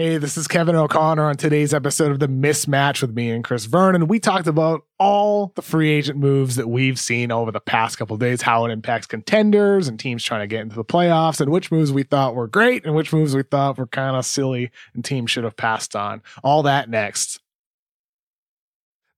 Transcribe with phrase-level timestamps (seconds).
[0.00, 3.66] Hey, this is Kevin O'Connor on today's episode of The Mismatch with me and Chris
[3.66, 4.08] Vernon.
[4.08, 8.16] We talked about all the free agent moves that we've seen over the past couple
[8.16, 11.70] days, how it impacts contenders and teams trying to get into the playoffs, and which
[11.70, 15.04] moves we thought were great and which moves we thought were kind of silly and
[15.04, 16.22] teams should have passed on.
[16.42, 17.38] All that next.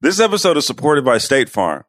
[0.01, 1.85] This episode is supported by State Farm.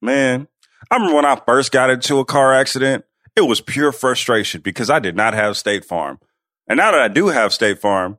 [0.00, 0.46] Man,
[0.88, 4.88] I remember when I first got into a car accident, it was pure frustration because
[4.88, 6.20] I did not have State Farm.
[6.68, 8.18] And now that I do have State Farm,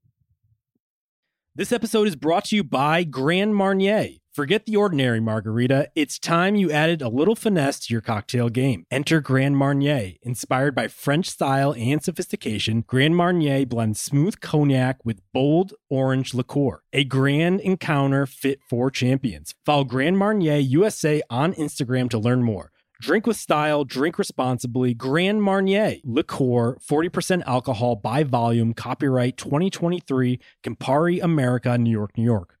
[1.53, 4.19] This episode is brought to you by Grand Marnier.
[4.33, 5.89] Forget the ordinary margarita.
[5.95, 8.85] It's time you added a little finesse to your cocktail game.
[8.89, 10.13] Enter Grand Marnier.
[10.21, 16.83] Inspired by French style and sophistication, Grand Marnier blends smooth cognac with bold orange liqueur.
[16.93, 19.53] A grand encounter fit for champions.
[19.65, 22.70] Follow Grand Marnier USA on Instagram to learn more.
[23.01, 24.93] Drink with style, drink responsibly.
[24.93, 32.59] Grand Marnier liqueur, 40% alcohol by volume, copyright 2023, Campari America, New York, New York.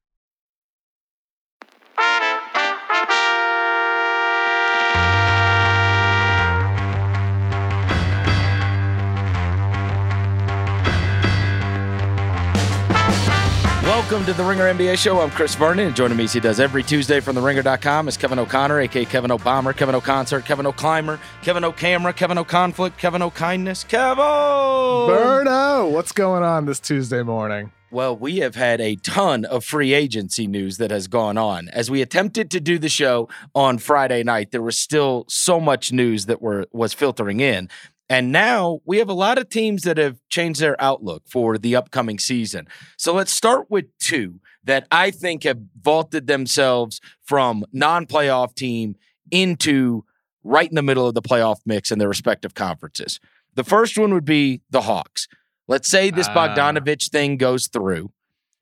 [13.91, 15.19] Welcome to the Ringer NBA show.
[15.19, 18.15] I'm Chris Vernon, and joining me as he does every Tuesday from the Ringer.com is
[18.15, 23.83] Kevin O'Connor, aka Kevin O'Bomber, Kevin O'Concert, Kevin O'Climber, Kevin O'Camera, Kevin O'Conflict, Kevin O'Kindness,
[23.83, 24.23] Kevin!
[24.23, 27.73] Verno, what's going on this Tuesday morning?
[27.91, 31.67] Well, we have had a ton of free agency news that has gone on.
[31.73, 35.91] As we attempted to do the show on Friday night, there was still so much
[35.91, 37.67] news that were was filtering in.
[38.11, 41.77] And now we have a lot of teams that have changed their outlook for the
[41.77, 42.67] upcoming season.
[42.97, 48.97] So let's start with two that I think have vaulted themselves from non playoff team
[49.31, 50.03] into
[50.43, 53.21] right in the middle of the playoff mix in their respective conferences.
[53.55, 55.29] The first one would be the Hawks.
[55.69, 56.35] Let's say this Ah.
[56.35, 58.11] Bogdanovich thing goes through.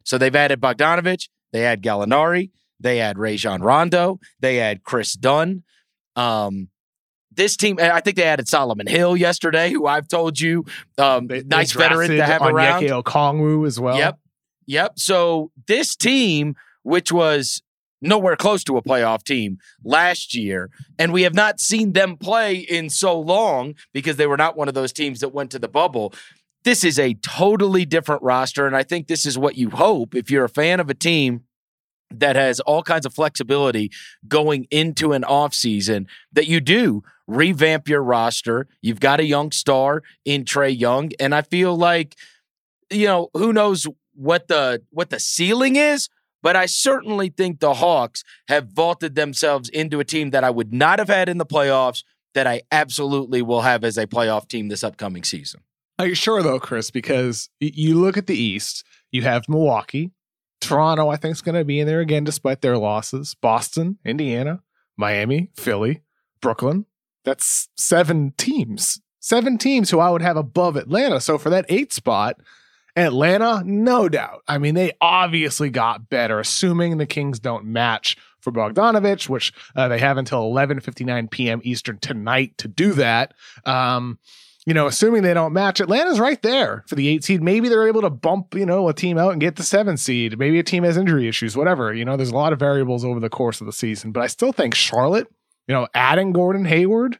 [0.06, 5.64] So they've added Bogdanovich, they add Gallinari, they add Rajon Rondo, they add Kris Dunn.
[6.16, 6.70] Um,
[7.40, 10.66] this team, I think they added Solomon Hill yesterday, who I've told you,
[10.98, 12.84] um, They- they nice veteran to have around.
[12.84, 13.98] Onyeka Okongwu as well.
[13.98, 14.20] Yep.
[14.68, 15.00] Yep.
[15.00, 17.64] So this team, which was
[18.02, 20.70] nowhere close to a playoff team last year,
[21.00, 24.68] and we have not seen them play in so long because they were not one
[24.68, 26.14] of those teams that went to the bubble.
[26.66, 28.68] This is a totally different roster.
[28.68, 31.42] And I think this is what you hope if you're a fan of a team
[32.12, 33.92] that has all kinds of flexibility
[34.28, 38.68] going into an offseason that you do revamp your roster.
[38.82, 41.12] You've got a young star in Trae Young.
[41.20, 42.16] And I feel like,
[42.90, 46.10] you know, who knows what the what the ceiling is,
[46.42, 50.74] but I certainly think the Hawks have vaulted themselves into a team that I would
[50.74, 52.04] not have had in the playoffs
[52.34, 55.62] that I absolutely will have as a playoff team this upcoming season.
[55.98, 56.92] Are you sure though, Chris?
[56.92, 60.12] Because you look at the East, you have Milwaukee,
[60.62, 61.10] Toronto.
[61.10, 63.36] I think is going to be in there again despite their losses.
[63.36, 64.62] Boston, Indiana,
[64.98, 66.02] Miami, Philly,
[66.42, 66.86] Brooklyn.
[67.26, 69.02] That's seven teams.
[69.20, 71.20] Seven teams who I would have above Atlanta.
[71.20, 72.38] So for that eight spot,
[72.96, 74.42] Atlanta, no doubt.
[74.48, 79.88] I mean, they obviously got better, assuming the Kings don't match for Bogdanovich, which uh,
[79.88, 81.62] they have until 11:59 p.m.
[81.64, 83.34] Eastern tonight to do that.
[83.66, 84.20] Um,
[84.70, 87.42] you know, assuming they don't match, Atlanta's right there for the eight seed.
[87.42, 90.38] Maybe they're able to bump, you know, a team out and get the seven seed.
[90.38, 91.92] Maybe a team has injury issues, whatever.
[91.92, 94.12] You know, there's a lot of variables over the course of the season.
[94.12, 95.28] But I still think Charlotte,
[95.68, 97.18] you know, adding Gordon Hayward,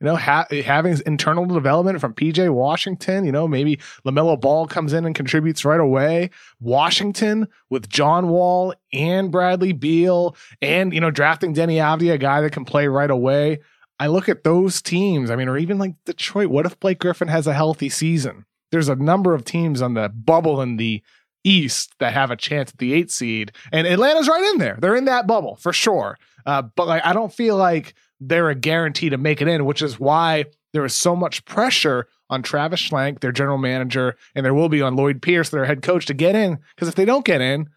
[0.00, 3.76] you know, ha- having internal development from PJ Washington, you know, maybe
[4.06, 6.30] LaMelo Ball comes in and contributes right away.
[6.60, 12.40] Washington with John Wall and Bradley Beal and, you know, drafting Deni Avdija, a guy
[12.40, 13.58] that can play right away.
[13.98, 16.48] I look at those teams, I mean, or even like Detroit.
[16.48, 18.44] What if Blake Griffin has a healthy season?
[18.70, 21.02] There's a number of teams on the bubble in the
[21.44, 24.76] East that have a chance at the eight seed, and Atlanta's right in there.
[24.80, 26.18] They're in that bubble for sure.
[26.44, 29.82] Uh, but like, I don't feel like they're a guarantee to make it in, which
[29.82, 34.54] is why there is so much pressure on Travis Schlenk, their general manager, and there
[34.54, 36.58] will be on Lloyd Pierce, their head coach, to get in.
[36.74, 37.68] Because if they don't get in,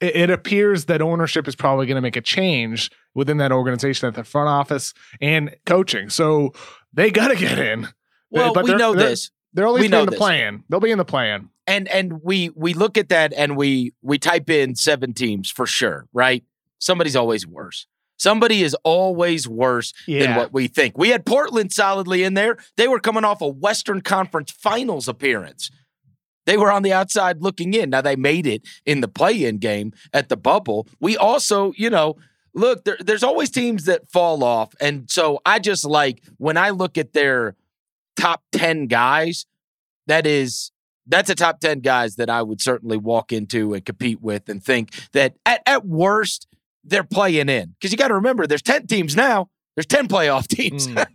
[0.00, 4.08] it, it appears that ownership is probably going to make a change within that organization
[4.08, 6.08] at the front office and coaching.
[6.10, 6.52] So
[6.92, 7.88] they got to get in.
[8.30, 9.30] Well, But we know they're- this.
[9.52, 10.18] They're at least We in the this.
[10.18, 10.62] plan.
[10.68, 11.48] They'll be in the plan.
[11.66, 15.66] and and we we look at that and we we type in seven teams for
[15.66, 16.44] sure, right?
[16.78, 17.86] Somebody's always worse.
[18.16, 20.96] Somebody is always worse than what we think.
[20.96, 22.58] We had Portland solidly in there.
[22.76, 25.70] They were coming off a Western Conference Finals appearance.
[26.50, 27.90] They were on the outside looking in.
[27.90, 30.88] Now they made it in the play-in game at the bubble.
[30.98, 32.16] We also, you know,
[32.54, 36.70] look, there, there's always teams that fall off, and so I just like when I
[36.70, 37.54] look at their
[38.16, 39.46] top ten guys.
[40.08, 40.72] That is
[41.06, 44.62] that's a top 10 guys that I would certainly walk into and compete with and
[44.62, 46.48] think that at, at worst,
[46.82, 47.74] they're playing in.
[47.78, 49.50] Because you got to remember, there's 10 teams now.
[49.76, 50.88] There's 10 playoff teams.
[51.00, 51.06] Mm.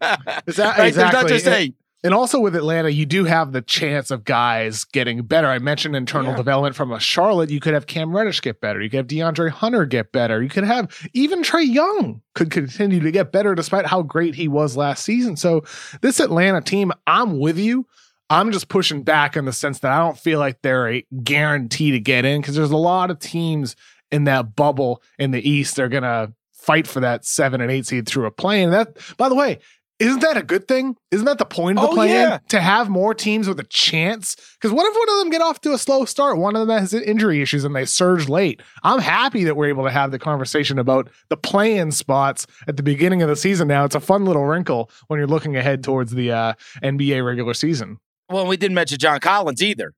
[0.47, 0.77] Exa- right?
[0.77, 1.29] There's not exactly.
[1.29, 1.75] just eight.
[2.05, 5.47] And also with Atlanta, you do have the chance of guys getting better.
[5.47, 6.37] I mentioned internal Yeah.
[6.37, 7.49] development from a Charlotte.
[7.49, 8.79] You could have Cam Reddish get better.
[8.79, 10.43] You could have DeAndre Hunter get better.
[10.43, 14.47] You could have even Trae Young could continue to get better despite how great he
[14.47, 15.35] was last season.
[15.35, 15.63] So
[16.01, 17.87] this Atlanta team, I'm with you.
[18.29, 21.89] I'm just pushing back in the sense that I don't feel like they're a guarantee
[21.91, 23.75] to get in because there's a lot of teams
[24.11, 25.75] in that bubble in the East.
[25.75, 28.61] They're gonna fight for that seven and eight seed through a play.
[28.63, 29.57] And that, by the way,
[29.99, 30.95] isn't that a good thing?
[31.11, 32.39] Isn't that the point of the Oh, play yeah.
[32.49, 34.35] to have more teams with a chance?
[34.59, 36.37] Because what if one of them get off to a slow start?
[36.37, 38.61] One of them has injury issues and they surge late.
[38.83, 42.83] I'm happy that we're able to have the conversation about the play-in spots at the
[42.83, 43.67] beginning of the season.
[43.69, 46.53] Now it's a fun little wrinkle when you're looking ahead towards the uh,
[46.83, 47.97] NBA regular season.
[48.29, 49.93] Well, we didn't mention John Collins either,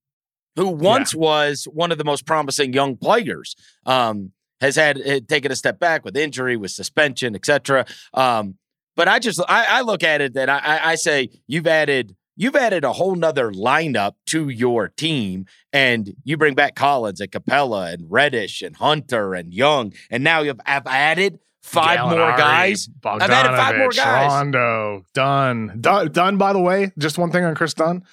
[0.58, 3.56] who once was one of the most promising young players.
[3.86, 7.86] Um, has had had taken a step back with injury, with suspension, etc.
[8.16, 8.56] Um,
[8.98, 12.18] but I just I, I look at it that I, I, I say you've added
[12.36, 17.32] you've added a whole nother lineup to your team, and you bring back Collins and
[17.32, 22.38] Capela and Reddish and Hunter and Young, and now you've have added five more Gallinari,
[22.38, 22.90] guys.
[23.06, 24.32] I've added five more Bogdanovich, guys.
[24.32, 25.78] Rondo, Dunn.
[25.80, 26.12] Dunn.
[26.12, 28.04] Dunn, by the way, just one thing on Kris Dunn.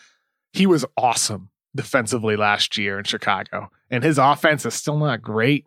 [0.53, 3.71] He was awesome defensively last year in Chicago.
[3.91, 5.67] And his offense is still not great,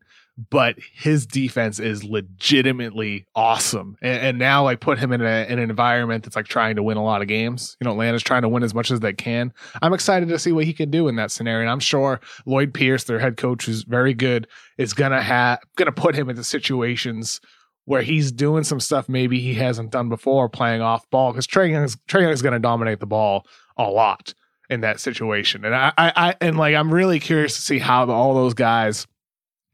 [0.49, 3.97] but his defense is legitimately awesome.
[4.01, 6.83] And, and now like put him in, a, in an environment that's like trying to
[6.83, 7.75] win a lot of games.
[7.79, 9.51] You know, Atlanta's trying to win as much as they can.
[9.81, 11.61] I'm excited to see what he can do in that scenario.
[11.61, 14.47] And I'm sure Lloyd Pierce, their head coach, who's very good,
[14.77, 17.41] is gonna have gonna put him into situations
[17.87, 21.31] where he's doing some stuff maybe he hasn't done before, playing off ball.
[21.31, 23.45] Because Trae Young is Trae Young is going to dominate the ball
[23.77, 24.33] a lot
[24.69, 28.05] in that situation, and I, I, I, and like I'm really curious to see how
[28.05, 29.07] the, all those guys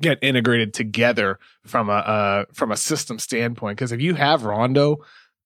[0.04, 3.78] get integrated together from a uh, from a system standpoint.
[3.78, 4.98] Because if you have Rondo,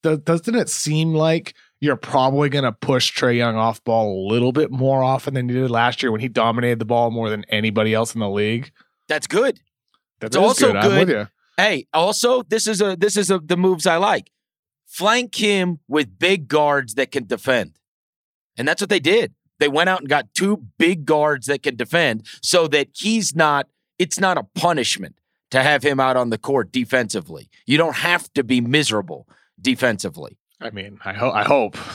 [0.03, 4.31] th- doesn't it seem like you're probably going to push Trae Young off ball a
[4.31, 7.29] little bit more often than you did last year when he dominated the ball more
[7.29, 8.71] than anybody else in the league?
[9.07, 9.59] That's good.
[10.19, 11.27] That It's is also I'm with good you.
[11.57, 14.31] Hey, also, this is a this is a, the moves I like.
[14.85, 17.77] Flank him with big guards that can defend.
[18.57, 19.33] And that's what they did.
[19.59, 23.67] They went out and got two big guards that can defend so that he's not
[23.99, 25.15] it's not a punishment
[25.51, 27.49] to have him out on the court defensively.
[27.65, 29.27] You don't have to be miserable
[29.61, 30.37] defensively.
[30.59, 31.33] I mean, I hope.
[31.35, 31.77] I hope.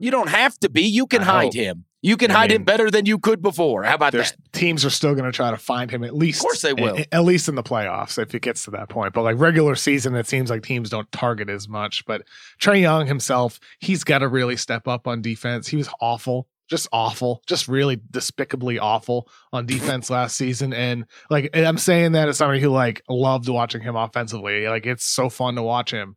[0.00, 0.82] You don't have to be.
[0.82, 1.54] You can I hide hope.
[1.54, 1.84] him.
[2.02, 3.82] You can I hide mean, him better than you could before.
[3.82, 4.32] How about that?
[4.52, 6.38] teams are still going to try to find him at least.
[6.40, 6.96] Of course they will.
[6.96, 9.12] a- At least in the playoffs, if it gets to that point.
[9.14, 12.04] But like regular season, it seems like teams don't target as much.
[12.06, 12.22] But
[12.60, 15.66] Trae Young himself, he's got to really step up on defense.
[15.66, 20.72] He was awful, just awful, just really despicably awful on defense last season.
[20.72, 24.68] And like and I'm saying that as somebody who like loved watching him offensively.
[24.68, 26.16] Like it's so fun to watch him.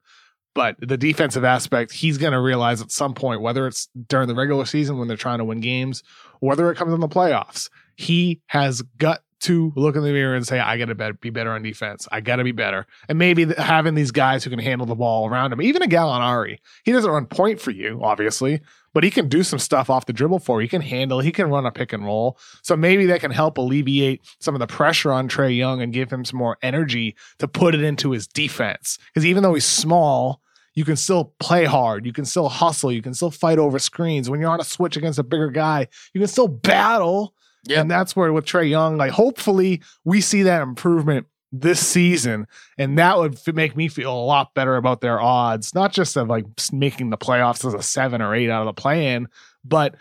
[0.53, 4.35] But the defensive aspect, he's going to realize at some point, whether it's during the
[4.35, 6.03] regular season when they're trying to win games,
[6.41, 10.45] whether it comes in the playoffs, he has got to look in the mirror and
[10.45, 12.07] say, I got to be better on defense.
[12.11, 12.85] I got to be better.
[13.09, 16.59] And maybe having these guys who can handle the ball around him, even a Gallinari,
[16.83, 18.61] he doesn't run point for you, obviously,
[18.93, 20.65] but he can do some stuff off the dribble for you.
[20.65, 22.37] He can handle, he can run a pick and roll.
[22.61, 26.11] So maybe that can help alleviate some of the pressure on Trae Young and give
[26.11, 28.99] him some more energy to put it into his defense.
[29.07, 30.41] Because even though he's small,
[30.73, 32.05] you can still play hard.
[32.05, 32.91] You can still hustle.
[32.91, 34.29] You can still fight over screens.
[34.29, 37.33] When you're on a switch against a bigger guy, you can still battle.
[37.65, 37.79] Yep.
[37.79, 42.47] And that's where with Trae Young, like hopefully we see that improvement this season,
[42.77, 46.15] and that would f- make me feel a lot better about their odds, not just
[46.15, 49.27] of like making the playoffs as a seven or eight out of the play-in,
[49.65, 49.95] but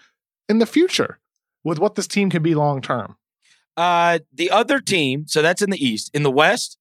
[0.48, 1.18] in the future
[1.64, 3.16] with what this team can be long term.
[3.76, 6.10] Uh, the other team, so that's in the East.
[6.14, 6.78] In the West,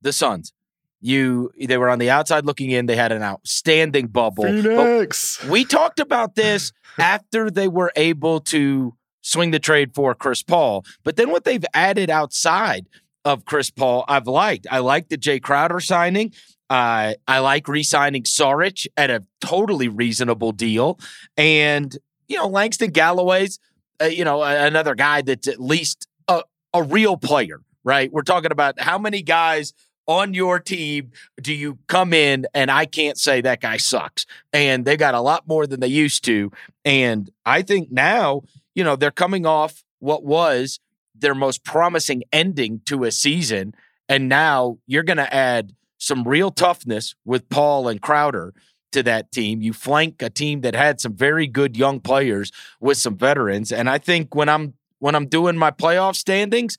[0.00, 0.52] the Suns.
[1.00, 2.86] You they were on the outside looking in.
[2.86, 4.44] They had an outstanding bubble.
[4.44, 5.44] But Phoenix.
[5.46, 10.84] we talked about this after they were able to swing the trade for Chris Paul.
[11.04, 12.86] But then what they've added outside
[13.24, 14.66] of Chris Paul, I've liked.
[14.70, 16.32] I like the Jae Crowder signing.
[16.68, 20.98] Uh, I like re-signing Saric at a totally reasonable deal.
[21.36, 21.96] And
[22.30, 23.58] you know, Langston Galloway's,
[24.00, 28.10] uh, you know, another guy that's at least a, a real player, right?
[28.12, 29.74] We're talking about how many guys
[30.10, 34.26] on your team do you come in and I can't say that guy sucks.
[34.52, 36.50] And they got a lot more than they used to.
[36.84, 38.42] And I think now,
[38.74, 40.80] you know, they're coming off what was
[41.14, 43.72] their most promising ending to a season.
[44.08, 48.52] And now you're going to add some real toughness with Paul and Crowder
[48.90, 49.62] to that team.
[49.62, 52.50] You flank a team that had some very good young players
[52.80, 53.70] with some veterans.
[53.70, 56.78] And I think when I'm when I'm doing my playoff standings,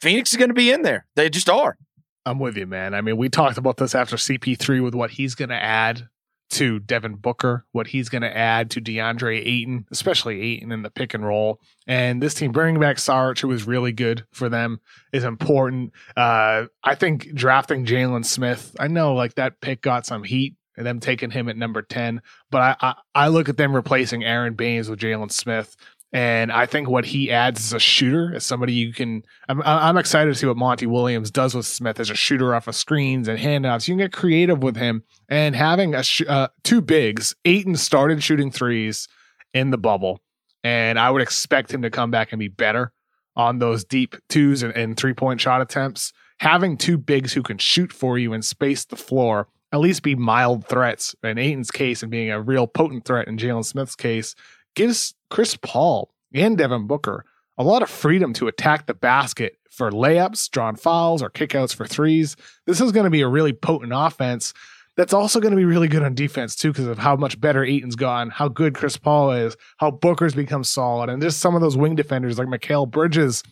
[0.00, 1.04] Phoenix is going to be in there.
[1.16, 1.76] They just are.
[2.24, 2.94] I'm with you, man.
[2.94, 6.08] I mean, we talked about this after CP3 with what he's going to add
[6.52, 10.90] to Devin Booker, what he's going to add to DeAndre Ayton, especially Ayton in the
[10.90, 11.60] pick and roll.
[11.86, 14.80] And this team bringing back Saric, who was really good for them,
[15.12, 15.92] is important.
[16.14, 20.86] Uh, I think drafting Jalen Smith, I know like that pick got some heat and
[20.86, 24.54] them taking him at number 10, but I, I, I look at them replacing Aron
[24.54, 25.74] Baynes with Jalen Smith.
[26.12, 29.96] And I think what he adds as a shooter, as somebody you can, I'm, I'm
[29.96, 33.28] excited to see what Monty Williams does with Smith as a shooter off of screens
[33.28, 33.88] and handoffs.
[33.88, 37.34] You can get creative with him and having a sh- uh, two bigs.
[37.46, 39.08] Ayton started shooting threes
[39.54, 40.20] in the bubble,
[40.62, 42.92] and I would expect him to come back and be better
[43.34, 46.12] on those deep twos and, and three point shot attempts.
[46.40, 50.14] Having two bigs who can shoot for you and space the floor, at least be
[50.14, 54.34] mild threats in Ayton's case and being a real potent threat in Jalen Smith's case
[54.74, 57.24] gives Chris Paul and Devin Booker
[57.58, 61.86] a lot of freedom to attack the basket for layups, drawn fouls, or kickouts for
[61.86, 62.36] threes.
[62.66, 64.52] This is going to be a really potent offense
[64.96, 67.64] that's also going to be really good on defense too because of how much better
[67.64, 71.60] Ayton's gone, how good Chris Paul is, how Booker's become solid, and just some of
[71.60, 73.42] those wing defenders like Mikal Bridges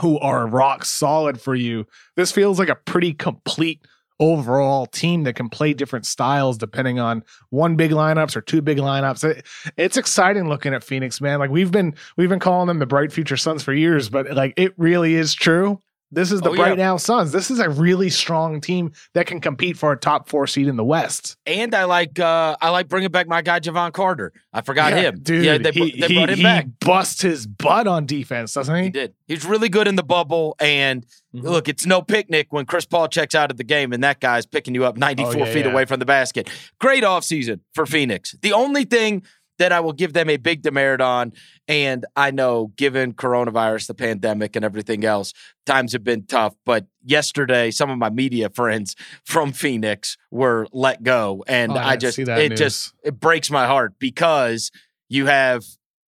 [0.00, 1.86] who are rock solid for you.
[2.16, 3.86] This feels like a pretty complete
[4.22, 8.78] overall team that can play different styles depending on one big lineups or two big
[8.78, 9.24] lineups.
[9.28, 9.44] It,
[9.76, 11.40] it's exciting looking at Phoenix, man.
[11.40, 14.54] Like we've been we've been calling them the bright future Suns for years, but like
[14.56, 15.80] it really is true.
[16.14, 16.84] This is the Oh, bright yeah.
[16.84, 17.32] now Suns.
[17.32, 20.76] This is a really strong team that can compete for a top four seed in
[20.76, 21.36] the West.
[21.46, 24.32] And I like uh I like bringing back my guy Jevon Carter.
[24.52, 25.44] I forgot Yeah, him, dude.
[25.44, 26.66] Yeah, they, he, they he, brought him he back.
[26.80, 28.82] busts his butt on defense, doesn't he?
[28.84, 29.14] He did.
[29.26, 30.54] He's really good in the bubble.
[30.60, 31.44] And Mhm.
[31.44, 34.44] look, it's no picnic when Chris Paul checks out of the game and that guy's
[34.44, 35.72] picking you up 94 Oh, yeah, feet yeah.
[35.72, 36.50] away from the basket.
[36.78, 38.36] Great offseason for Phoenix.
[38.42, 39.22] The only thing
[39.58, 41.32] that I will give them a big demerit on,
[41.68, 45.32] and I know given coronavirus, the pandemic, and everything else,
[45.66, 46.54] times have been tough.
[46.64, 51.44] But yesterday, some of my media friends from Phoenix were let go.
[51.46, 52.58] And Oh, I I just, see that it news.
[52.58, 54.70] just, it breaks my heart because
[55.08, 55.64] you have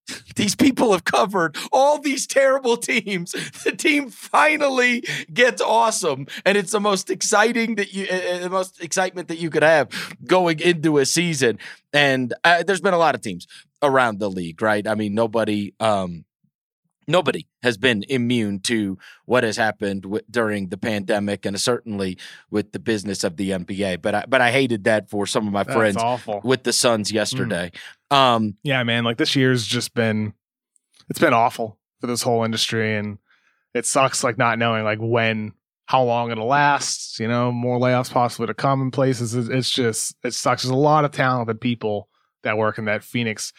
[0.37, 3.35] these people have covered all these terrible teams.
[3.65, 8.83] The team finally gets awesome, and it's the most exciting that you, uh, the most
[8.83, 9.89] excitement that you could have
[10.27, 11.59] going into a season.
[11.93, 13.47] And uh, there's been a lot of teams
[13.83, 14.87] around the league, right?
[14.87, 16.25] I mean, nobody, um,
[17.07, 22.19] nobody has been immune to what has happened w- during the pandemic, and certainly
[22.51, 24.03] with the business of the NBA.
[24.03, 26.41] But I, but I hated that for some of my That's friends awful.
[26.45, 27.73] with the Suns yesterday.
[28.11, 30.35] Um, yeah, man, like this year's just been
[31.11, 33.19] it's been awful for this whole industry and
[33.75, 35.53] it sucks like not knowing like when
[35.87, 39.35] how long it'll last, you know, more layoffs possibly to come in places.
[39.35, 40.63] It's, it's just it sucks.
[40.63, 42.09] There's a lot of talented people
[42.43, 43.53] that work in that Phoenix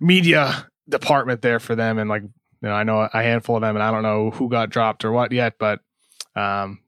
[0.00, 2.22] media department there for them and like
[2.64, 5.04] you know, I know a handful of them and I don't know who got dropped
[5.04, 5.80] or what yet, but
[6.34, 6.80] um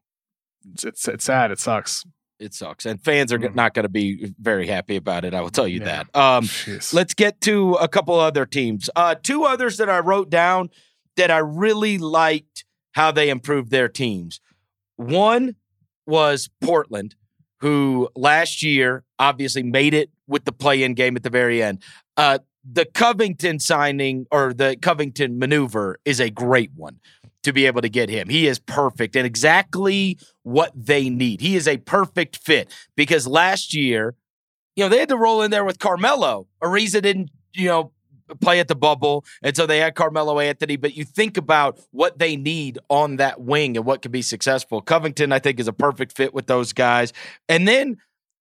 [0.73, 1.51] it's it's, it's sad.
[1.51, 2.05] It sucks.
[2.39, 3.55] it sucks, and fans are Mhm.
[3.55, 5.33] not going to be very happy about it.
[5.33, 6.03] I will tell you Yeah.
[6.13, 6.17] that.
[6.21, 6.93] Um, Jeez.
[6.93, 8.91] let's get to a couple other teams.
[8.97, 10.69] Uh, two others that I wrote down
[11.17, 14.41] that I really liked how they improved their teams.
[14.97, 15.57] One
[16.07, 17.15] was Portland,
[17.61, 21.83] who last year obviously made it with the play-in game at the very end.
[22.19, 22.39] Uh,
[22.71, 27.01] the Covington signing or the Covington maneuver is a great one
[27.45, 28.29] to be able to get him.
[28.29, 31.41] He is perfect and exactly what they need.
[31.41, 34.17] He is a perfect fit because last year,
[34.75, 36.49] you know, they had to roll in there with Carmelo.
[36.61, 37.93] Ariza didn't, you know,
[38.41, 40.75] play at the bubble, and so they had Carmelo Anthony.
[40.77, 44.81] But you think about what they need on that wing and what could be successful.
[44.81, 47.13] Covington, I think, is a perfect fit with those guys.
[47.49, 47.99] And then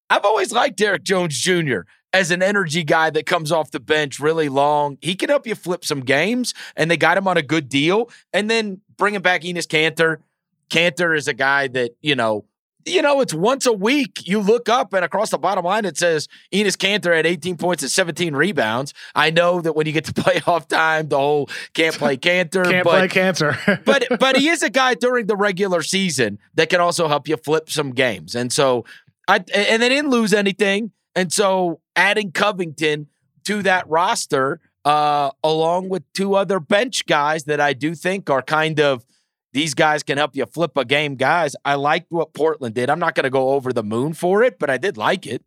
[0.09, 1.81] I've always liked Derrick Jones Jr.
[2.15, 4.97] as an energy guy that comes off the bench really long.
[5.01, 8.09] He can help you flip some games, and they got him on a good deal.
[8.31, 10.19] And then bringing back Enes Kanter.
[10.69, 12.45] Kanter is a guy that, you know,
[12.85, 15.97] you know, it's once a week you look up and across the bottom line it
[15.97, 18.93] says Enes Kanter had 18 points and 17 rebounds.
[19.13, 22.83] I know that when you get to playoff time, the whole can't play Kanter, Can't
[22.83, 23.57] but play cancer.
[23.85, 27.37] but but he is a guy during the regular season that can also help you
[27.37, 28.35] flip some games.
[28.35, 28.85] And so
[29.27, 30.91] I and they didn't lose anything.
[31.15, 33.07] And so adding Covington
[33.45, 38.41] to that roster uh, along with two other bench guys that I do think are
[38.41, 39.05] kind of
[39.51, 41.55] these guys can help you flip a game, guys.
[41.63, 42.89] I liked what Portland did.
[42.89, 45.43] I'm not going to go over the moon for it, but I did like it.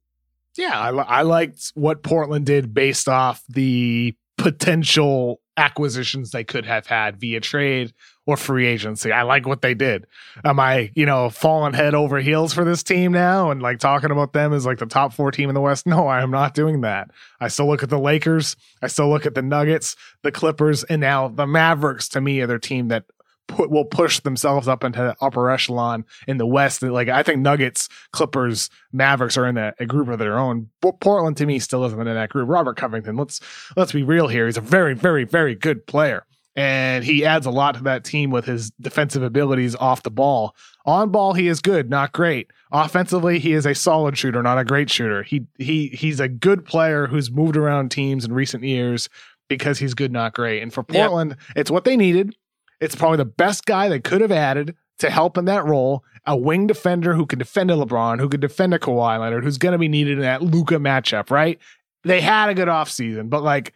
[0.57, 6.87] Yeah, I, I liked what Portland did based off the potential acquisitions they could have
[6.87, 7.93] had via trade
[8.29, 9.11] or free agency.
[9.11, 10.07] I like what they did.
[10.45, 14.11] Am I, you know, falling head over heels for this team now and like talking
[14.11, 15.87] about them as like the top four team in the West?
[15.89, 17.11] No, I am not doing that.
[17.41, 18.57] I still look at the Lakers.
[18.83, 22.47] I still look at the Nuggets, the Clippers, and now the Mavericks to me are
[22.47, 23.05] their team that
[23.47, 26.83] put will push themselves up into the upper echelon in the West.
[26.83, 30.69] Like I think Nuggets, Clippers, Mavericks are in a, a group of their own.
[30.83, 32.51] But Portland to me still isn't in that group.
[32.51, 33.41] Robert Covington, let's
[33.75, 34.45] let's be real here.
[34.45, 36.27] He's a very, very, very good player.
[36.59, 40.57] And he adds a lot to that team with his defensive abilities off the ball.
[40.87, 42.51] On ball, he is good, not great.
[42.73, 45.23] Offensively, he is a solid shooter, not a great shooter.
[45.23, 49.09] He he he's a good player who's moved around teams in recent years
[49.47, 50.61] because he's good, not great.
[50.61, 51.39] And for Portland, yep.
[51.55, 52.35] it's what they needed.
[52.81, 56.03] It's probably the best guy they could have added to help in that role.
[56.27, 59.59] A wing defender who can defend a LeBron, who can defend a Kawhi Leonard, who's
[59.59, 61.61] going to be needed in that Luka matchup, right?
[62.03, 63.75] They had a good offseason, but like,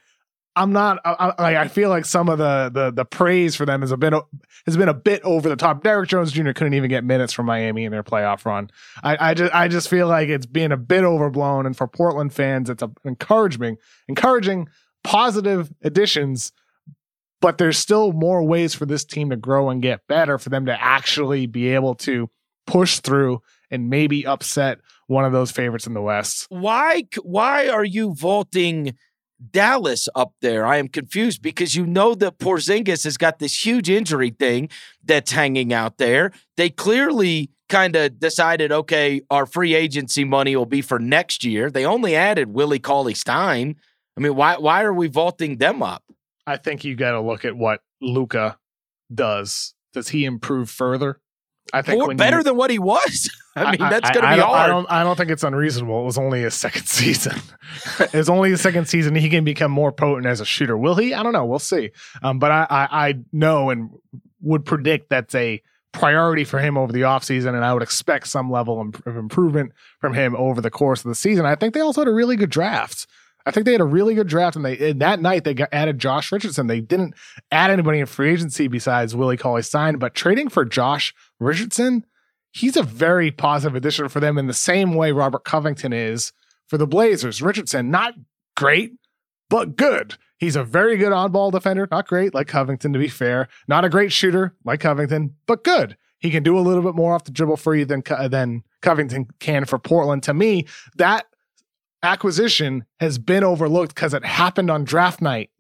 [0.55, 0.99] I'm not.
[1.05, 4.13] I, I, feel like some of the the the praise for them has been
[4.67, 5.83] has been a bit over the top.
[5.83, 6.53] Derrick Jones Jr.
[6.53, 8.71] couldn't even get minutes from Miami in their playoff run.
[9.03, 11.65] I, I just I just feel like it's being a bit overblown.
[11.65, 13.79] And for Portland fans, it's a encouraging,
[14.09, 14.69] encouraging,
[15.05, 16.53] positive additions
[17.43, 20.65] but there's still more ways for this team to grow and get better for them
[20.65, 22.31] to actually be able to
[22.69, 24.79] push through and maybe upset
[25.09, 26.47] one of those favorites in the West.
[26.49, 28.95] Why why are you vaulting
[29.51, 30.67] Dallas up there?
[30.67, 34.69] I am confused because you know that Porzingis has got this huge injury thing
[35.05, 36.33] that's hanging out there.
[36.57, 41.71] They clearly kind of decided, okay, our free agency money will be for next year.
[41.71, 43.77] They only added Willie Cauley Stein.
[44.17, 46.05] I mean, why why are we vaulting them up?
[46.47, 48.59] I think you got to look at what Luka
[49.13, 49.75] does.
[49.93, 51.21] Does he improve further?
[51.73, 53.31] I think More, better you, than what he was.
[53.57, 54.43] I mean, that's going to be hard.
[54.43, 56.01] I don't, I don't think it's unreasonable.
[56.01, 57.41] It was only his second season.
[58.01, 59.15] it was only his second season.
[59.15, 60.77] He can become more potent as a shooter.
[60.77, 61.15] Will he?
[61.15, 61.45] I don't know.
[61.45, 61.91] We'll see.
[62.23, 63.91] Um, but I, I, I know and
[64.41, 68.51] would predict that's a priority for him over the offseason, and I would expect some
[68.51, 71.45] level of improvement from him over the course of the season.
[71.45, 73.07] I think they also had a really good draft.
[73.45, 75.69] I think they had a really good draft, and they and that night they got
[75.73, 76.67] added Josh Richardson.
[76.67, 77.15] They didn't
[77.51, 82.07] add anybody in free agency besides Willie Cauley Stein, but trading for Josh Richardson,
[82.53, 86.33] he's a very positive addition for them in the same way Robert Covington is
[86.69, 87.43] for the Blazers.
[87.43, 88.15] Richardson, not
[88.57, 88.93] great,
[89.51, 90.17] but good.
[90.39, 93.89] He's a very good on-ball defender, not great like Covington to be fair, not a
[93.89, 95.97] great shooter like Covington, but good.
[96.19, 99.27] He can do a little bit more off the dribble for you than than Covington
[99.41, 100.23] can for Portland.
[100.25, 101.27] To me, that
[102.03, 105.51] acquisition has been overlooked because it happened on draft night.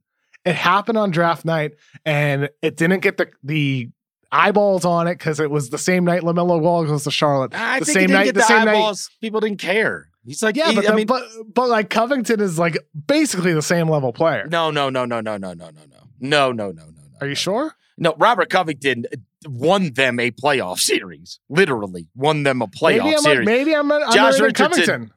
[0.44, 1.72] It happened on draft night
[2.04, 3.90] and it didn't get the the
[4.32, 7.54] eyeballs on it because it was the same night LaMelo Ball goes to Charlotte.
[7.54, 9.08] I the same night, the, the same eyeballs.
[9.10, 10.08] Night, people didn't care.
[10.24, 13.62] He's like, yeah, he, but, I mean, but but like Covington is like basically the
[13.62, 14.46] same level player.
[14.50, 17.02] No, no, no, no, no, no, no, no, no, no, no, no, no.
[17.20, 17.74] Are you sure?
[17.98, 19.04] No, Robert Covington
[19.46, 21.38] won them a playoff series.
[21.48, 23.46] Literally won them a playoff maybe series.
[23.46, 24.84] maybe I'm Josh Richardson.
[24.84, 25.12] Covington.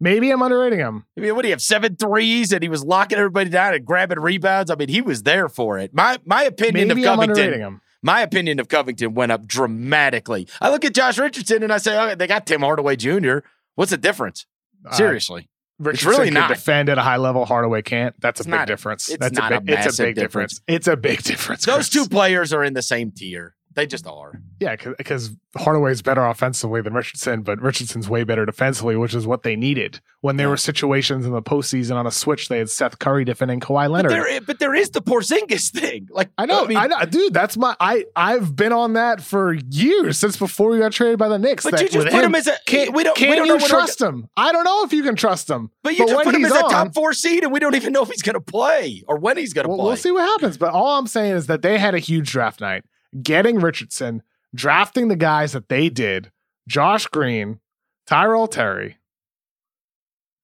[0.00, 1.04] Maybe I'm underrating him.
[1.16, 1.60] I mean, what do you have?
[1.60, 4.70] Seven threes, and he was locking everybody down and grabbing rebounds.
[4.70, 5.92] I mean, he was there for it.
[5.94, 7.52] My my opinion Maybe of Covington.
[7.52, 7.80] him.
[8.02, 10.48] My opinion of Covington went up dramatically.
[10.60, 13.38] I look at Josh Richardson and I say, oh, they got Tim Hardaway Jr.
[13.74, 14.46] What's the difference?
[14.86, 15.42] Uh, Seriously.
[15.42, 16.48] Uh, Richardson it's really not.
[16.48, 17.44] defend at a high level.
[17.44, 18.14] Hardaway can't.
[18.20, 19.08] That's a it's big not, difference.
[19.10, 20.60] It's That's not a, big, a it's a big difference.
[20.60, 20.62] difference.
[20.66, 21.66] It's a big difference.
[21.66, 21.90] Those Chris.
[21.90, 23.54] two players are in the same tier.
[23.72, 24.40] They just are.
[24.58, 29.44] Yeah, because Hardaway's better offensively than Richardson, but Richardson's way better defensively, which is what
[29.44, 30.50] they needed when there yeah.
[30.50, 32.48] were situations in the postseason on a switch.
[32.48, 34.10] They had Seth Curry defending Kawhi Leonard.
[34.10, 36.08] But there, but there is the Porzingis thing.
[36.10, 37.32] Like I know, I, mean, I know, dude.
[37.32, 38.04] That's my I.
[38.16, 41.62] I've been on that for years since before we got traded by the Knicks.
[41.62, 42.56] But you just put him, him, as a.
[42.66, 43.16] Can, we don't.
[43.16, 44.28] Can we don't you trust him?
[44.36, 45.70] I don't know if you can trust him.
[45.84, 47.76] But you but just put him as on, a top four seed, and we don't
[47.76, 49.86] even know if he's going to play or when he's going to well, play.
[49.86, 50.58] We'll see what happens.
[50.58, 52.84] But all I'm saying is that they had a huge draft night.
[53.22, 54.22] Getting Richardson
[54.54, 56.30] drafting the guys that they did
[56.68, 57.60] Josh Green,
[58.06, 58.98] Tyrell Terry,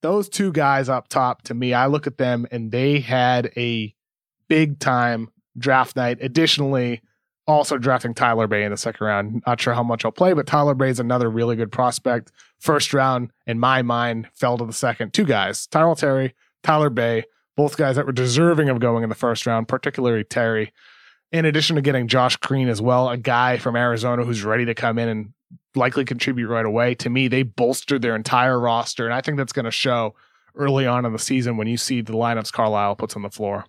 [0.03, 3.95] those two guys up top to me, I look at them and they had a
[4.49, 6.19] big time draft night.
[6.21, 7.03] Additionally,
[7.47, 9.43] also drafting Tyler Bey in the second round.
[9.47, 12.33] Not sure how much I'll play, but Tyler Bey is another really good prospect.
[12.59, 15.13] First round, in my mind, fell to the second.
[15.13, 17.25] Two guys, Tyrell Terry, Tyler Bey,
[17.57, 20.73] both guys that were deserving of going in the first round, particularly Terry
[21.37, 24.75] in addition to getting Josh Green as well, a guy from Arizona who's ready to
[24.75, 25.33] come in and
[25.75, 26.95] likely contribute right away.
[26.97, 30.15] To me, they bolstered their entire roster, and I think that's going to show
[30.55, 33.67] early on in the season when you see the lineups Carlisle puts on the floor.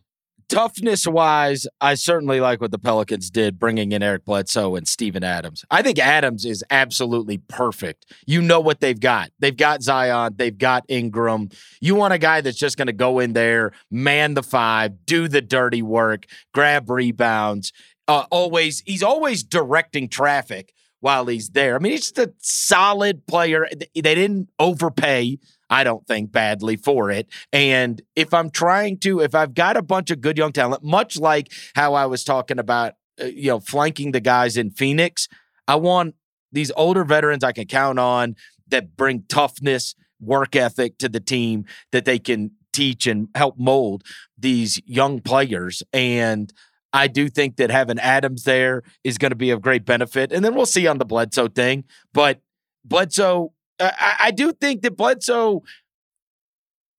[0.50, 5.24] Toughness wise, I certainly like what the Pelicans did bringing in Eric Bledsoe and Steven
[5.24, 5.64] Adams.
[5.70, 8.06] I think Adams is absolutely perfect.
[8.26, 9.32] You know what they've got.
[9.40, 11.50] They've got Zion, they've got Ingram.
[11.82, 15.28] You want a guy that's just going to go in there, man the five, do
[15.28, 17.74] the dirty work, grab rebounds.
[18.08, 21.76] Uh, always, he's always directing traffic while he's there.
[21.76, 23.68] I mean, he's just a solid player.
[23.94, 25.38] They didn't overpay
[25.70, 27.28] I don't think badly for it.
[27.52, 31.18] And if I'm trying to, if I've got a bunch of good young talent, much
[31.18, 35.28] like how I was talking about, uh, you know, flanking the guys in Phoenix,
[35.68, 36.16] I want
[36.52, 38.36] these older veterans I can count on
[38.70, 44.04] that bring toughness, work ethic to the team that they can teach and help mold
[44.38, 45.84] these young players.
[45.92, 46.54] And
[46.94, 50.32] I do think that having Adams there is going to be of great benefit.
[50.32, 51.84] And then we'll see on the Bledsoe thing.
[52.14, 52.42] But
[52.86, 55.64] Bledsoe I, I do think that Bledsoe,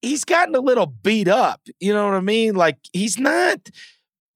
[0.03, 1.61] he's gotten a little beat up.
[1.81, 2.55] You know what I mean?
[2.55, 3.68] Like he's not.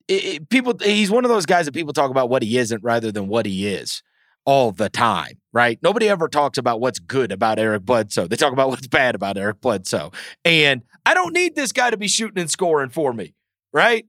[0.08, 2.82] It, it, people, he's one of those guys that people talk about what he isn't
[2.82, 4.02] rather than what he is
[4.44, 5.78] all the time, right?
[5.80, 8.26] Nobody ever talks about what's good about Eric Bledsoe.
[8.26, 10.10] They talk about what's bad about Eric Bledsoe.
[10.44, 13.34] And I don't need this guy to be shooting and scoring for me,
[13.72, 14.04] right?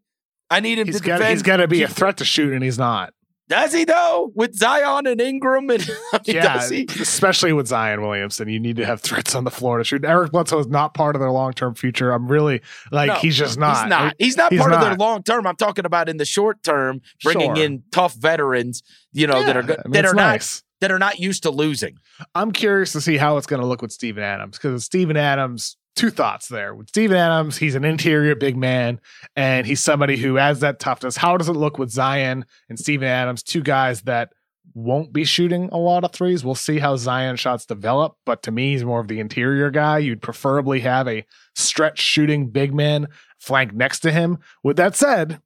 [0.54, 1.32] I need him he's to got, defend.
[1.32, 3.14] He's got to be a threat to shoot, and he's not.
[3.50, 4.32] Does he though?
[4.36, 6.64] With Zion and Ingram and I mean, yeah,
[7.02, 10.06] especially with Zion Williamson, you need to have threats on the floor to shoot.
[10.06, 12.12] Eric Bledsoe is not part of their long term future.
[12.12, 12.62] I'm really
[12.92, 13.82] like no, he's just not.
[13.82, 14.16] He's not.
[14.18, 14.82] He's not he's part not.
[14.82, 15.46] of their long term.
[15.46, 17.66] I'm talking about in the short term, bringing sure.
[17.66, 18.82] in tough veterans.
[19.12, 20.58] You know yeah, that are I mean, that are nice.
[20.58, 21.98] not that are not used to losing.
[22.34, 25.78] I'm curious to see how it's going to look with Steven Adams because Steven Adams
[25.96, 26.74] two thoughts there.
[26.74, 29.00] With Steven Adams, he's an interior big man,
[29.36, 31.18] and he's somebody who has that toughness.
[31.18, 34.34] How does it look with Zion and Steven Adams, two guys that
[34.74, 36.44] won't be shooting a lot of threes?
[36.44, 40.00] We'll see how Zion shots develop, but to me, he's more of the interior guy.
[40.00, 41.26] You'd preferably have a
[41.56, 43.08] stretch shooting big man
[43.40, 44.40] flank next to him.
[44.64, 45.42] With that said,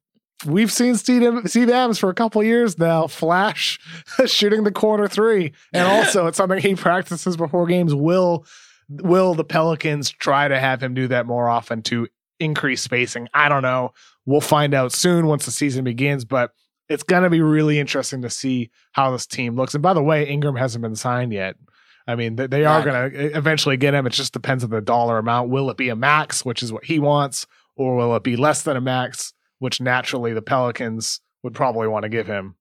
[0.46, 3.78] we've seen Steve, Steve Adams for a couple years now flash
[4.26, 5.52] shooting the corner three.
[5.72, 7.94] And also, it's something he practices before games.
[7.94, 8.46] Will
[8.88, 12.08] will the Pelicans try to have him do that more often to
[12.40, 13.28] increase spacing?
[13.34, 13.92] I don't know.
[14.26, 16.52] We'll find out soon once the season begins, but
[16.88, 19.74] it's going to be really interesting to see how this team looks.
[19.74, 21.56] And by the way, Ingram hasn't been signed yet.
[22.06, 24.06] I mean, they are going to eventually get him.
[24.06, 25.50] It just depends on the dollar amount.
[25.50, 27.46] Will it be a max, which is what he wants,
[27.76, 32.04] or will it be less than a max, which naturally the Pelicans would probably want
[32.04, 32.56] to give him?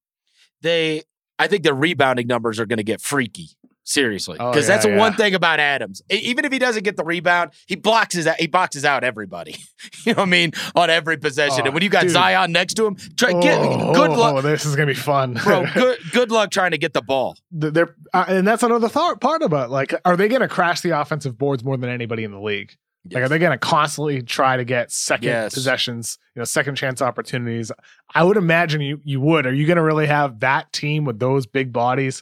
[0.61, 1.03] They,
[1.39, 3.51] I think the rebounding numbers are going to get freaky
[3.89, 4.97] Seriously, because oh, yeah, that's yeah.
[4.97, 6.01] one thing about Adams.
[6.09, 9.55] Even if he doesn't get the rebound, he blocks his he boxes out everybody.
[10.03, 11.61] you know what I mean on every possession.
[11.61, 12.11] Oh, and when you got dude.
[12.11, 13.61] Zion next to him, try oh, get
[13.95, 14.35] good luck.
[14.35, 15.65] Oh, this is gonna be fun, bro.
[15.73, 17.37] Good good luck trying to get the ball.
[17.49, 21.37] They're uh, and that's another thought part about like, are they gonna crash the offensive
[21.37, 22.75] boards more than anybody in the league?
[23.05, 23.15] Yes.
[23.15, 25.53] Like, are they going to constantly try to get second yes.
[25.53, 27.71] possessions, you know, second chance opportunities?
[28.13, 29.45] I would imagine you you would.
[29.45, 32.21] Are you going to really have that team with those big bodies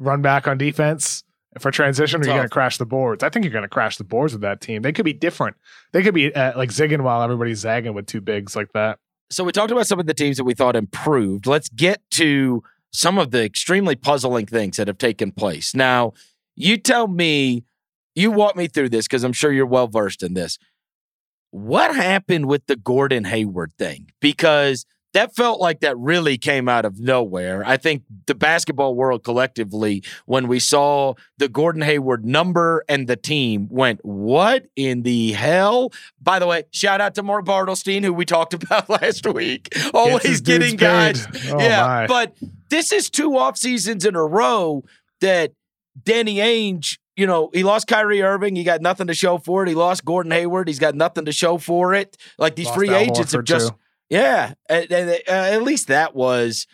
[0.00, 1.22] run back on defense
[1.60, 3.22] for transition, or you're going to crash the boards.
[3.22, 4.82] I think you're going to crash the boards with that team.
[4.82, 5.56] They could be different.
[5.92, 8.98] They could be uh, like zigging while everybody's zagging with two bigs like that.
[9.30, 11.46] So we talked about some of the teams that we thought improved.
[11.46, 15.74] Let's get to some of the extremely puzzling things that have taken place.
[15.74, 16.14] Now,
[16.56, 17.64] you tell me,
[18.14, 20.58] you walk me through this because I'm sure you're well versed in this.
[21.52, 24.10] What happened with the Gordon Hayward thing?
[24.20, 27.62] Because that felt like that really came out of nowhere.
[27.66, 33.16] I think the basketball world collectively, when we saw the Gordon Hayward number and the
[33.16, 35.92] team, went, What in the hell?
[36.20, 39.68] By the way, shout out to Mark Bartelstein, who we talked about last week.
[39.92, 41.26] Always getting guys.
[41.50, 41.84] Oh, yeah.
[41.84, 42.06] My.
[42.06, 42.36] But
[42.68, 44.84] this is two off seasons in a row
[45.20, 45.52] that
[46.02, 48.56] Danny Ainge you know, he lost Kyrie Irving.
[48.56, 49.68] He got nothing to show for it.
[49.68, 50.68] He lost Gordon Hayward.
[50.68, 52.16] He's got nothing to show for it.
[52.38, 53.78] Like these lost free agents Horford have just too.
[54.10, 56.66] Yeah, and, uh, at least that was,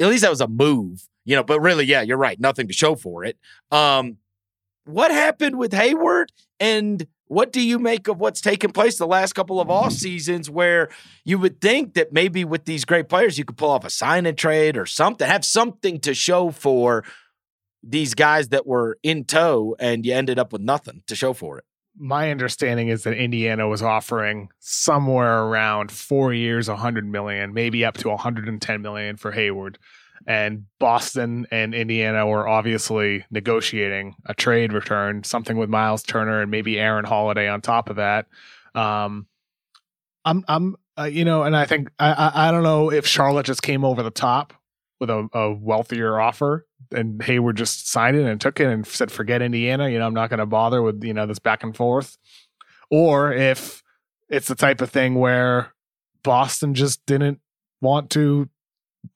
[0.00, 1.44] at least that was a move, you know.
[1.44, 2.38] But really, yeah, you're right.
[2.40, 3.38] Nothing to show for it.
[3.70, 4.18] Um,
[4.84, 9.32] what happened with Hayward, and what do you make of what's taken place the last
[9.34, 10.88] couple of off seasons, where
[11.24, 14.26] you would think that maybe with these great players you could pull off a sign
[14.26, 17.04] and trade or something, have something to show for
[17.84, 21.58] these guys that were in tow, and you ended up with nothing to show for
[21.58, 21.64] it
[21.96, 27.98] my understanding is that Indiana was offering somewhere around four years, 100 million, maybe up
[27.98, 29.78] to 110 million for Hayward.
[30.26, 36.50] And Boston and Indiana were obviously negotiating a trade return, something with Miles Turner and
[36.50, 38.26] maybe Aaron Holiday on top of that.
[38.74, 39.26] Um,
[40.24, 43.46] I'm, I'm, uh, you know, and I think I, I, I don't know if Charlotte
[43.46, 44.52] just came over the top
[45.00, 49.10] with a, a wealthier offer and Hayward just signed it and took it and said,
[49.10, 49.88] forget Indiana.
[49.88, 52.18] You know, I'm not going to bother with, you know, this back and forth.
[52.90, 53.82] Or if
[54.28, 55.72] it's the type of thing where
[56.22, 57.40] Boston just didn't
[57.80, 58.48] want to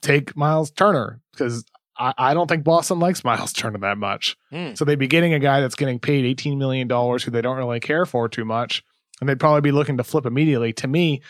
[0.03, 1.65] take Miles Turner because
[1.99, 4.37] I, I don't think Boston likes Miles Turner that much.
[4.51, 4.75] Hmm.
[4.75, 7.81] So they'd be getting a guy that's getting paid $18 million who they don't really
[7.81, 8.83] care for too much.
[9.21, 10.73] And they'd probably be looking to flip immediately.
[10.75, 11.23] To me,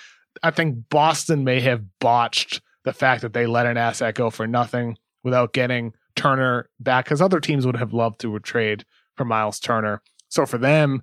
[0.43, 4.47] I think Boston may have botched the fact that they let an asset go for
[4.47, 8.85] nothing without getting Turner back because other teams would have loved to trade
[9.17, 10.03] for Miles Turner.
[10.29, 11.03] So for them,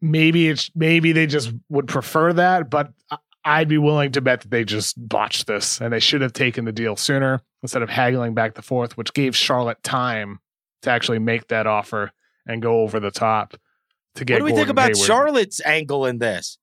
[0.00, 2.92] maybe it's maybe they just would prefer that, but
[3.44, 6.64] I'd be willing to bet that they just botched this and they should have taken
[6.64, 10.38] the deal sooner instead of haggling back the fourth, which gave Charlotte time
[10.82, 12.12] to actually make that offer
[12.46, 13.54] and go over the top
[14.14, 14.34] to get.
[14.34, 15.06] What do we think about Hayward.
[15.06, 16.58] Charlotte's angle in this?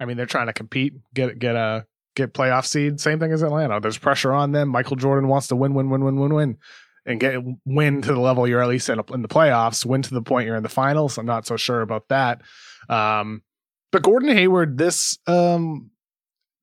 [0.00, 1.86] I mean, they're trying to compete, get get a
[2.18, 3.00] get playoff seed.
[3.00, 3.80] Same thing as Atlanta.
[3.80, 4.68] There's pressure on them.
[4.68, 6.58] Michael Jordan wants to win, win, win, win, win, win,
[7.06, 9.86] and get win to the level you're at least in, in the playoffs.
[9.86, 11.18] Win to the point you're in the finals.
[11.18, 12.42] I'm not so sure about that.
[12.88, 13.42] Um,
[13.90, 15.90] but Gordon Hayward, this um,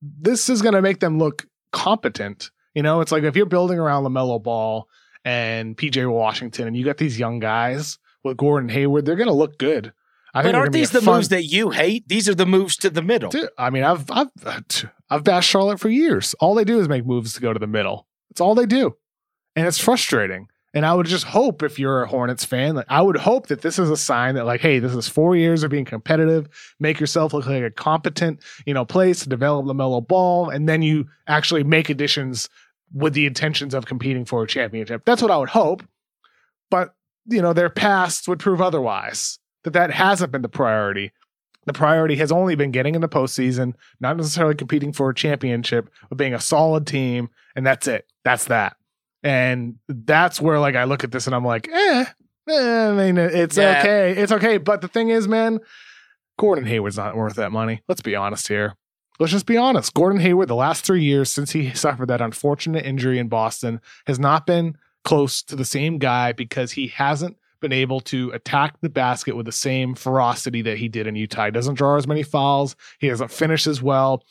[0.00, 2.50] this is going to make them look competent.
[2.74, 4.88] You know, it's like if you're building around Lamelo Ball
[5.24, 9.32] and PJ Washington, and you got these young guys with Gordon Hayward, they're going to
[9.32, 9.92] look good.
[10.36, 12.06] I But aren't these the fun- moves that you hate?
[12.08, 13.30] These are the moves to the middle.
[13.30, 14.28] Dude, I mean, I've I've
[15.10, 16.34] I've bashed Charlotte for years.
[16.40, 18.06] All they do is make moves to go to the middle.
[18.30, 18.96] It's all they do,
[19.56, 20.48] and it's frustrating.
[20.74, 23.62] And I would just hope, if you're a Hornets fan, like I would hope that
[23.62, 26.48] this is a sign that, like, hey, this is four years of being competitive.
[26.78, 30.82] Make yourself look like a competent, you know, place to develop LaMelo Ball, and then
[30.82, 32.50] you actually make additions
[32.92, 35.06] with the intentions of competing for a championship.
[35.06, 35.82] That's what I would hope.
[36.70, 36.94] But
[37.24, 39.38] you know, their past would prove otherwise.
[39.66, 41.10] That that hasn't been the priority.
[41.64, 45.90] The priority has only been getting in the postseason, not necessarily competing for a championship,
[46.08, 48.06] but being a solid team, and that's it.
[48.24, 48.76] That's that.
[49.24, 52.04] And that's where like I look at this and I'm like, eh,
[52.48, 53.80] eh I mean, it's Yeah.
[53.80, 54.12] okay.
[54.12, 54.58] It's okay.
[54.58, 55.58] But the thing is, man,
[56.38, 57.82] Gordon Hayward's not worth that money.
[57.88, 58.76] Let's be honest here.
[59.18, 59.94] Let's just be honest.
[59.94, 64.20] Gordon Hayward, the last three years since he suffered that unfortunate injury in Boston, has
[64.20, 67.36] not been close to the same guy because he hasn't
[67.68, 71.46] been able to attack the basket with the same ferocity that he did in Utah.
[71.46, 72.76] He doesn't draw as many fouls.
[73.00, 74.22] He doesn't finish as well.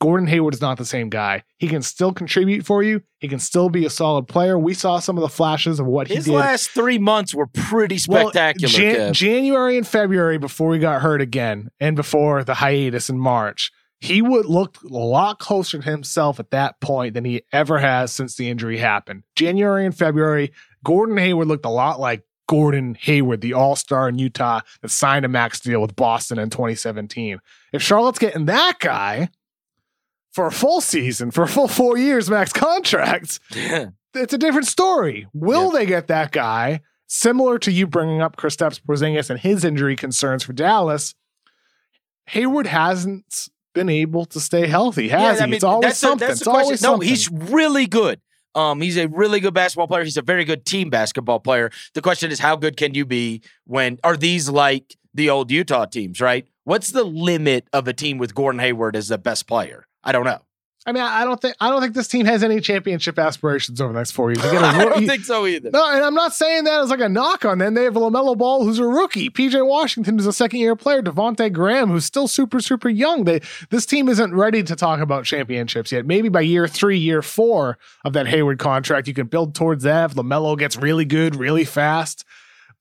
[0.00, 1.42] Gordon Hayward is not the same guy.
[1.58, 3.02] He can still contribute for you.
[3.18, 4.58] He can still be a solid player.
[4.58, 6.38] We saw some of the flashes of what His he did.
[6.38, 8.72] last three months were pretty spectacular.
[8.72, 13.70] Jan- January and February before he got hurt again, and before the hiatus in March,
[14.00, 18.10] he would look a lot closer to himself at that point than he ever has
[18.12, 19.24] since the injury happened.
[19.36, 24.18] January and February, Gordon Hayward looked a lot like Gordon Hayward, the All Star in
[24.18, 27.38] Utah that signed a max deal with Boston in 2017.
[27.72, 29.28] If Charlotte's getting that guy
[30.32, 35.28] for a full season, for a full four years max contract, it's a different story.
[35.32, 36.80] Will they get that guy?
[37.06, 41.14] Similar to you bringing up Kristaps Porzingis and his injury concerns for Dallas,
[42.26, 45.50] Hayward hasn't been able to stay healthy, has Yeah, I he?
[45.50, 46.26] mean, it's always something.
[46.26, 46.62] that's it's question.
[46.64, 47.08] always no, something.
[47.08, 48.20] he's really good.
[48.54, 50.04] Um, he's a really good basketball player.
[50.04, 51.70] He's a very good team basketball player.
[51.94, 55.84] The question is, how good can you be when are these like the old Utah
[55.84, 56.20] teams?
[56.20, 56.46] Right?
[56.64, 59.86] What's the limit of a team with Gordon Hayward as the best player?
[60.02, 60.40] I don't know.
[60.90, 63.92] I mean, I don't think I don't think this team has any championship aspirations over
[63.92, 64.44] the next four years.
[64.44, 65.70] You get a I don't think so either.
[65.70, 67.74] No, and I'm not saying that as like a knock on them.
[67.74, 69.30] They have LaMelo Ball, who's a rookie.
[69.30, 71.00] PJ Washington is a second year player.
[71.00, 73.22] Devonte Graham, who's still super, super young.
[73.22, 76.06] They this team isn't ready to talk about championships yet.
[76.06, 80.10] Maybe by year three, year four of that Hayward contract, you can build towards that.
[80.10, 82.24] If LaMelo gets really good, really fast.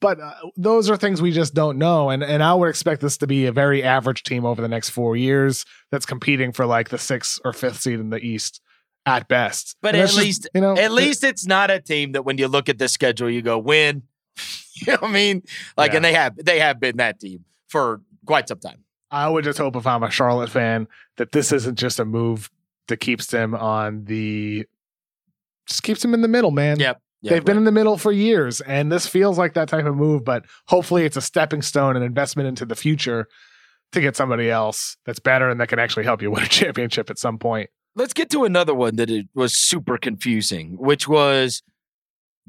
[0.02, 2.10] But uh, those are things we just don't know.
[2.10, 4.90] And and I would expect this to be a very average team over the next
[4.90, 8.62] four years that's competing for like the sixth or fifth seed in the East
[9.06, 9.76] at best.
[9.82, 12.38] But And at just, least- you know, At least it's not a team that when
[12.38, 14.04] you look at the schedule, you go win.
[14.76, 15.44] you know what I mean?
[15.76, 15.96] Like, Yeah.
[15.98, 18.84] and they have they have been that team for quite some time.
[19.12, 22.50] I would just hope if I'm a Charlotte fan that this isn't just a move
[22.88, 24.66] that keeps them on the
[25.68, 26.80] just keeps them in the middle, man.
[26.80, 27.02] Yep.
[27.22, 29.96] Yeah, They've been in the middle for years, and this feels like that type of
[29.96, 33.28] move, but hopefully it's a stepping stone and investment into the future
[33.92, 37.10] to get somebody else that's better and that can actually help you win a championship
[37.10, 37.70] at some point.
[37.96, 41.62] Let's get to another one that it was super confusing, which was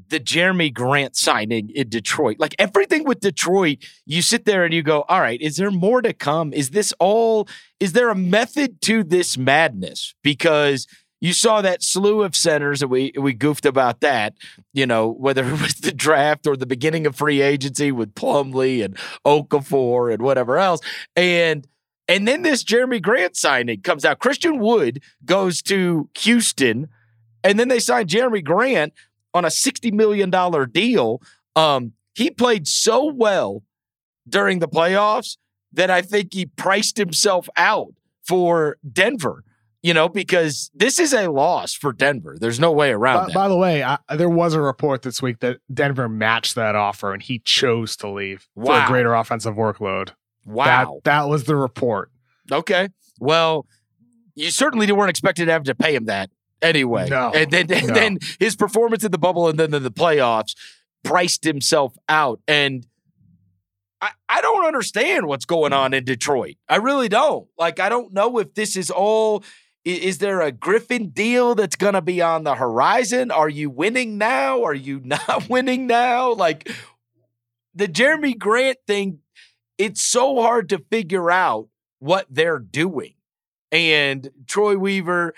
[0.09, 2.37] the Jerami Grant signing in Detroit.
[2.39, 6.03] Like everything with Detroit, you sit there and you go, all right, is there more
[6.03, 6.53] to come?
[6.53, 7.49] Is this all,
[7.81, 10.15] is there a method to this madness?
[10.23, 10.87] Because
[11.21, 14.35] you saw that slew of centers and we we goofed about that,
[14.73, 18.85] you know, whether it was the draft or the beginning of free agency with Plumlee
[18.85, 20.81] and Okafor and whatever else.
[21.15, 21.67] And
[22.09, 24.19] and then this Jerami Grant signing comes out.
[24.19, 26.89] Christian Wood goes to Houston,
[27.45, 28.93] and then they sign Jerami Grant
[29.33, 30.31] on a $60 million
[30.73, 31.23] deal.
[31.55, 33.63] Um, he played so well
[34.29, 35.37] during the playoffs
[35.73, 39.45] that I think he priced himself out for Denver.
[39.83, 42.37] You know, because this is a loss for Denver.
[42.39, 45.39] There's no way around By, by the way, I, there was a report this week
[45.41, 50.11] that Denver matched that offer and he chose to leave for a greater offensive workload.
[50.45, 51.01] wow.
[51.05, 52.11] That that was the report.
[52.53, 52.89] Okay.
[53.19, 53.67] Well,
[54.35, 57.09] you certainly weren't expected to have to pay him that anyway.
[57.09, 57.31] No.
[57.35, 57.95] And then, and No.
[57.95, 60.55] then his performance in the bubble and then in the playoffs
[61.05, 62.41] priced himself out.
[62.47, 62.87] And
[64.01, 65.79] I, I don't understand what's going mm.
[65.79, 66.57] on in Detroit.
[66.69, 67.49] I really don't.
[67.59, 69.43] Like, I don't know if this is all.
[69.85, 73.31] Is there a Griffin deal that's going to be on the horizon?
[73.31, 74.63] Are you winning now?
[74.63, 76.33] Are you not winning now?
[76.33, 76.71] Like,
[77.75, 79.21] the Jerami Grant thing,
[79.79, 83.15] it's so hard to figure out what they're doing.
[83.73, 85.35] And Troy Weaver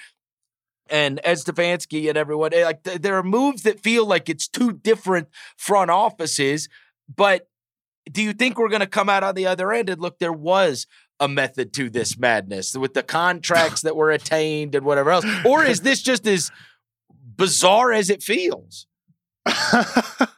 [0.89, 4.73] and Ed Stefanski and everyone, eh, like there are moves that feel like it's two
[4.73, 6.69] different front offices.
[7.15, 7.49] But
[8.11, 10.33] do you think we're going to come out on the other end and look, there
[10.33, 10.87] was
[11.23, 15.25] a method to this madness with the contracts that were attained and whatever else?
[15.45, 16.51] Or is this just as
[17.37, 18.87] bizarre as it feels?
[19.47, 20.29] uh,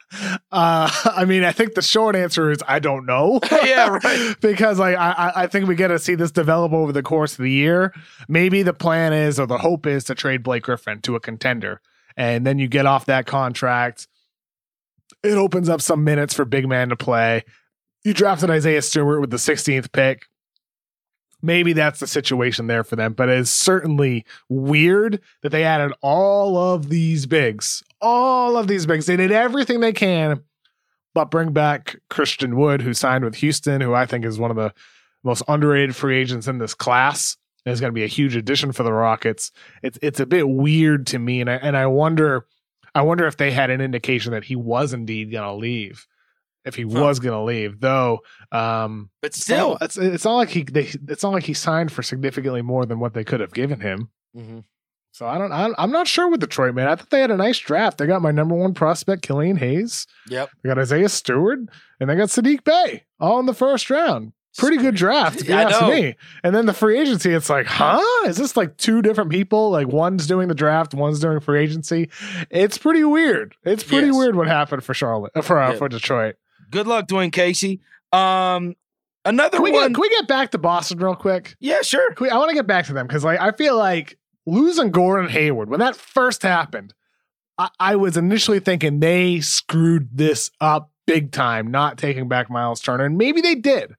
[0.52, 3.40] I mean, I think the short answer is I don't know.
[3.64, 4.34] Yeah, right.
[4.40, 7.32] because like I, I- I think we get to see this develop over the course
[7.32, 7.92] of the year.
[8.28, 11.80] Maybe the plan is, or the hope is, to trade Blake Griffin to a contender,
[12.16, 14.06] and then you get off that contract.
[15.22, 17.44] It opens up some minutes for big man to play.
[18.04, 20.26] You drafted Isaiah Stewart with the 16th pick.
[21.44, 26.56] Maybe that's the situation there for them, but it's certainly weird that they added all
[26.56, 29.06] of these bigs, all of these bigs.
[29.06, 30.42] They did everything they can,
[31.12, 34.56] but bring back Christian Wood, who signed with Houston, who I think is one of
[34.56, 34.72] the
[35.22, 37.36] most underrated free agents in this class.
[37.66, 39.50] Is going to be a huge addition for the Rockets.
[39.82, 42.46] It's it's a bit weird to me, and I and I wonder,
[42.94, 46.06] I wonder if they had an indication that he was indeed going to leave,
[46.64, 47.00] if he Huh.
[47.02, 47.80] was going to leave.
[47.80, 48.20] Though,
[48.52, 52.02] um, But still, it's it's not like he they it's not like he signed for
[52.02, 54.08] significantly more than what they could have given him.
[54.36, 54.64] Mhm.
[55.12, 56.88] So I don't I, I'm not sure with Detroit, man.
[56.88, 57.98] I thought they had a nice draft.
[57.98, 60.06] They got my number one prospect, Killian Hayes.
[60.28, 60.50] yep.
[60.62, 61.60] They got Isaiah Stewart,
[62.00, 64.32] and they got Saddiq Bey all in the first round.
[64.56, 66.14] Pretty good draft, if you ask me.
[66.44, 68.00] And then the free agency, it's like, huh?
[68.28, 69.70] Is this like two different people?
[69.70, 72.08] Like one's doing the draft, one's doing free agency.
[72.50, 73.56] It's pretty weird.
[73.64, 74.16] It's pretty Yes.
[74.16, 75.76] weird what happened for Charlotte, uh, for uh, Yeah.
[75.78, 76.36] for Detroit.
[76.74, 77.80] Good luck, Dwane Casey.
[78.12, 78.74] Um,
[79.24, 79.88] another Can we, one.
[79.88, 81.54] get, can we get back to Boston real quick?
[81.60, 82.14] yeah, sure.
[82.20, 85.30] We- I want to get back to them because like I feel like losing Gordon
[85.30, 86.92] Hayward when that first happened,
[87.56, 92.80] I, I was initially thinking they screwed this up big time, not taking back Miles
[92.80, 93.94] Turner, and maybe they did,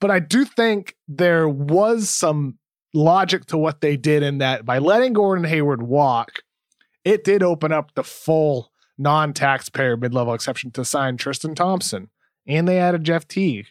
[0.00, 2.58] but I do think there was some
[2.92, 6.42] logic to what they did in that by letting Gordon Hayward walk,
[7.04, 12.10] it did open up the full non-taxpayer mid-level exception to sign Tristan Thompson,
[12.46, 13.66] and they added Jeff Teague.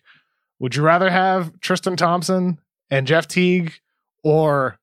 [0.59, 2.59] Would you rather have Tristan Thompson
[2.89, 3.73] and Jeff Teague
[4.23, 4.79] or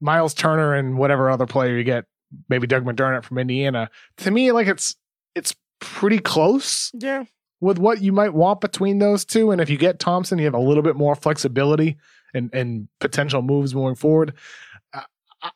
[0.00, 2.04] Miles Turner and whatever other player you get,
[2.48, 3.90] maybe Doug McDermott from Indiana?
[4.18, 4.94] To me, like it's
[5.34, 7.24] it's pretty close Yeah.
[7.60, 9.50] with what you might want between those two.
[9.50, 11.96] And if you get Thompson, you have a little bit more flexibility
[12.34, 14.34] and and potential moves moving forward.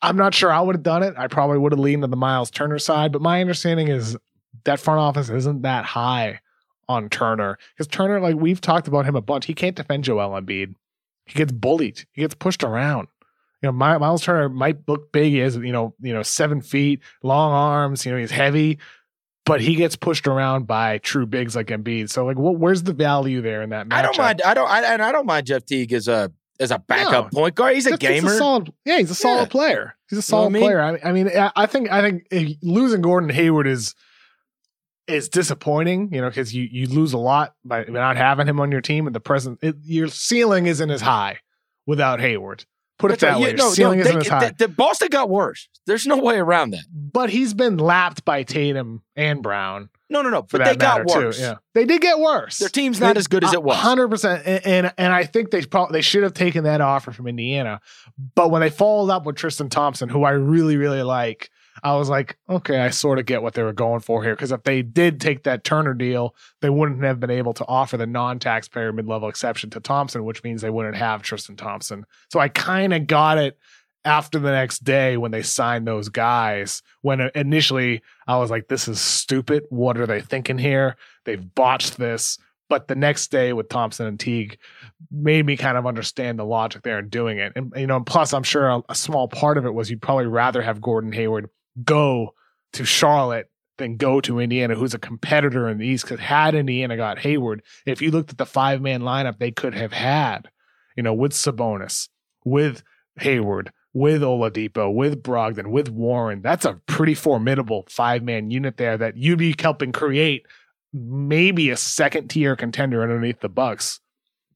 [0.01, 1.13] I'm not sure I would have done it.
[1.17, 4.17] I probably would have leaned to the Miles Turner side, but my understanding is
[4.63, 6.39] that front office isn't that high
[6.87, 10.39] on Turner because Turner, like we've talked about him a bunch, he can't defend Joel
[10.39, 10.73] Embiid.
[11.25, 12.05] He gets bullied.
[12.13, 13.07] He gets pushed around.
[13.61, 15.31] You know, My- Miles Turner might look big.
[15.31, 18.05] He has, you know, you know, seven feet, long arms.
[18.05, 18.77] You know, he's heavy,
[19.45, 22.11] but he gets pushed around by true bigs like Embiid.
[22.11, 22.57] So, like, what?
[22.57, 23.93] Where's the value there in that matchup?
[23.93, 24.41] I don't mind.
[24.45, 24.69] I don't.
[24.69, 27.41] I, and I don't mind Jeff Teague as a as a backup No.
[27.41, 27.75] point guard.
[27.75, 28.37] He's a gamer.
[28.37, 29.45] solid, yeah, he's a solid Yeah.
[29.47, 29.95] player.
[30.09, 30.63] He's a know what I solid mean?
[30.63, 30.81] player.
[30.81, 33.93] I, I mean, I- think I think eh, losing Gordon Hayward is
[35.07, 36.13] is disappointing.
[36.13, 39.07] You know, because you you lose a lot by not having him on your team.
[39.07, 41.39] And the present, it, your ceiling isn't as high
[41.85, 42.65] without Hayward.
[42.97, 43.53] Put it That's that way.
[43.53, 44.49] No, ceiling no, isn't they- as high.
[44.51, 45.67] the- the Boston got worse.
[45.85, 46.85] There's no way around that.
[46.91, 50.43] but he's been lapped by Tatum and Brown No, no, no.
[50.43, 51.37] But they got worse.
[51.37, 51.41] too.
[51.43, 52.59] Yeah, they did get worse.
[52.59, 53.77] Their team's not They- as good as it was.
[53.77, 57.11] Hundred percent, and, and and I think they probably they should have taken that offer
[57.11, 57.79] from Indiana,
[58.35, 61.49] but when they followed up with Tristan Thompson, who I really really like,
[61.83, 64.35] I was like, okay, I sort of get what they were going for here.
[64.35, 67.97] Because if they did take that Turner deal, they wouldn't have been able to offer
[67.97, 72.05] the non-taxpayer mid-level exception to Thompson, which means they wouldn't have Tristan Thompson.
[72.31, 73.57] So I kind of got it
[74.05, 76.81] after the next day when they signed those guys.
[77.01, 79.63] When initially I was like, this is stupid.
[79.69, 80.95] What are they thinking here?
[81.25, 82.37] They've botched this.
[82.67, 84.57] But the next day with Thompson and Teague
[85.11, 87.53] made me kind of understand the logic there in doing it.
[87.55, 90.01] And, you know, and plus, I'm sure a, a small part of it was you'd
[90.01, 91.49] probably rather have Gordon Hayward
[91.83, 92.33] go
[92.73, 96.05] to Charlotte than go to Indiana, who's a competitor in the East.
[96.05, 99.75] Because had Indiana got Hayward, if you looked at the five man lineup they could
[99.75, 100.49] have had,
[100.95, 102.09] you know, with Sabonis,
[102.43, 102.83] with
[103.19, 106.41] Hayward, with Oladipo, with Brogdon, with Warren.
[106.41, 110.45] That's a pretty formidable five man unit there that you'd be helping create
[110.93, 114.01] maybe a second tier contender underneath the Bucks.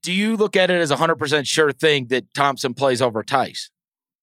[0.01, 3.69] Do you look at it as a 100% sure thing that Thompson plays over Theis?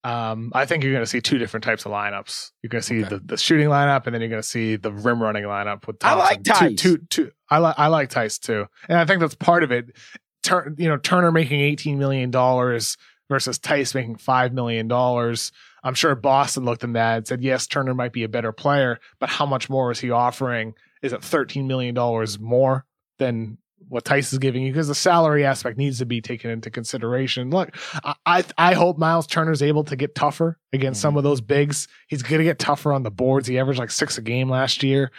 [0.05, 2.51] Um, I think you're going to see two different types of lineups.
[2.63, 3.09] You're going to see Okay.
[3.17, 5.97] the, the shooting lineup, and then you're going to see the rim running lineup with
[6.05, 6.79] I like Theis.
[6.79, 9.73] Two, two, two, I like I like Theis too, and I think that's part of
[9.73, 9.97] it.
[10.45, 12.97] Tur- you know, Turner making 18 million dollars
[13.29, 15.53] versus Theis making five million dollars.
[15.83, 18.99] I'm sure Boston looked at that and said, yes, Turner might be a better player,
[19.21, 20.75] but how much more is he offering?
[21.03, 22.85] Is it 13 million dollars more
[23.19, 23.59] than
[23.89, 24.73] what Theis is giving you?
[24.73, 27.51] Because the salary aspect needs to be taken into consideration.
[27.51, 31.19] Look, I I, I hope Miles Turner's able to get tougher against some mm-hmm.
[31.19, 31.89] of those bigs.
[32.09, 33.47] He's going to get tougher on the boards.
[33.47, 35.13] He averaged like six a game last year.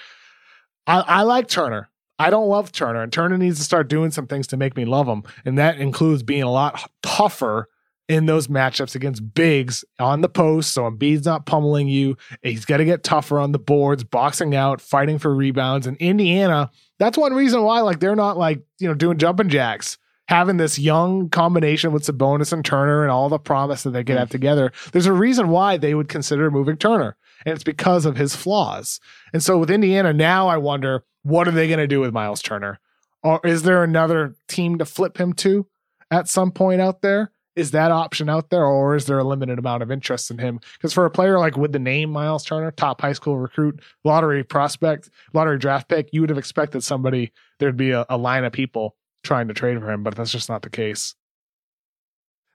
[0.85, 1.89] I, I like Turner.
[2.19, 4.85] I don't love Turner, and Turner needs to start doing some things to make me
[4.85, 7.67] love him, and that includes being a lot tougher
[8.07, 10.73] in those matchups against bigs on the post.
[10.73, 12.17] So Embiid's not pummeling you.
[12.41, 15.87] He's got to get tougher on the boards, boxing out, fighting for rebounds.
[15.87, 19.97] And Indiana, that's one reason why like they're not like you know doing jumping jacks.
[20.29, 24.15] Having this young combination with Sabonis and Turner and all the promise that they could
[24.15, 24.19] hmm.
[24.19, 28.17] have together, there's a reason why they would consider moving Turner, and it's because of
[28.17, 28.99] his flaws.
[29.31, 32.41] And so with Indiana now, I wonder what are they going to do with Miles
[32.41, 32.79] Turner,
[33.23, 35.65] or is there another team to flip him to
[36.11, 37.31] at some point out there?
[37.57, 40.59] Is that option out there, or is there a limited amount of interest in him?
[40.77, 44.43] Because for a player like with the name Miles Turner, top high school recruit, lottery
[44.43, 48.53] prospect, lottery draft pick, you would have expected somebody there'd be a, a line of
[48.53, 51.15] people trying to trade for him, but that's just not the case.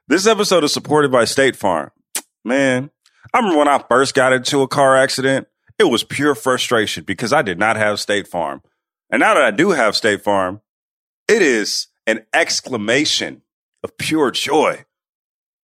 [0.07, 1.91] This episode is supported by State Farm.
[2.45, 2.89] Man,
[3.33, 5.47] I remember when I first got into a car accident,
[5.77, 8.61] it was pure frustration because I did not have State Farm.
[9.09, 10.61] And now that I do have State Farm,
[11.27, 13.41] it is an exclamation
[13.83, 14.85] of pure joy.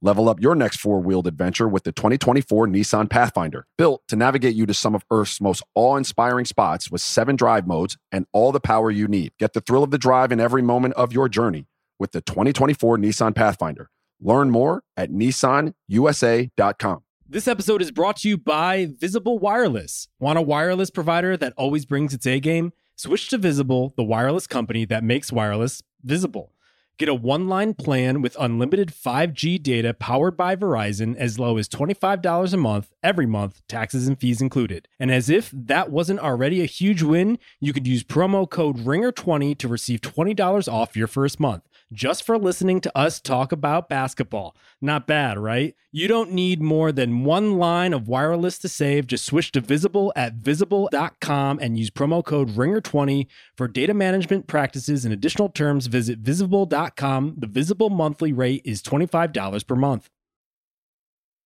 [0.00, 4.54] Level up your next four wheeled adventure with the 2024 Nissan Pathfinder, built to navigate
[4.54, 8.52] you to some of Earth's most awe inspiring spots with seven drive modes and all
[8.52, 9.32] the power you need.
[9.40, 11.66] Get the thrill of the drive in every moment of your journey
[11.98, 13.90] with the 2024 Nissan Pathfinder.
[14.20, 17.02] Learn more at nissanusa.com.
[17.28, 20.06] This episode is brought to you by Visible Wireless.
[20.20, 22.72] Want a wireless provider that always brings its A game?
[22.94, 26.52] Switch to Visible, the wireless company that makes wireless visible.
[26.98, 31.68] Get a one line plan with unlimited 5G data powered by Verizon as low as
[31.68, 34.88] $25 a month every month, taxes and fees included.
[34.98, 39.56] And as if that wasn't already a huge win, you could use promo code RINGER20
[39.58, 41.62] to receive $20 off your first month
[41.92, 44.54] just for listening to us talk about basketball.
[44.80, 45.74] Not bad, right?
[45.90, 49.06] You don't need more than one line of wireless to save.
[49.06, 53.26] Just switch to Visible at visible.com and use promo code RINGER20
[53.56, 55.86] for data management practices and additional terms.
[55.86, 57.34] Visit visible.com.
[57.38, 60.10] The Visible monthly rate is $25 per month.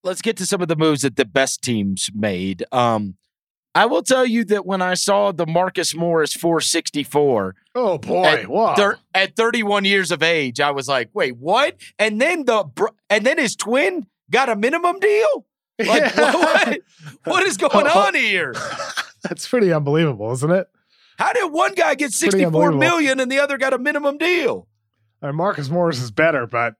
[0.05, 2.65] let's get to some of the moves that the best teams made.
[2.73, 3.17] Um,
[3.75, 8.49] I will tell you that when I saw the Marcus Morris 464 Oh boy, at,
[8.49, 8.75] wow.
[8.75, 11.77] thir- at 31 years of age, I was like, wait, what?
[11.99, 15.47] And then the br- and then his twin got a minimum deal.
[15.83, 16.79] Like, what,
[17.25, 18.55] what is going on here?
[19.23, 20.69] That's pretty unbelievable, isn't it?
[21.19, 22.79] How did one guy get Pretty 64 unbelievable.
[22.79, 24.69] million and the other got a minimum deal?
[25.23, 26.75] I mean, Marcus Morris is better, but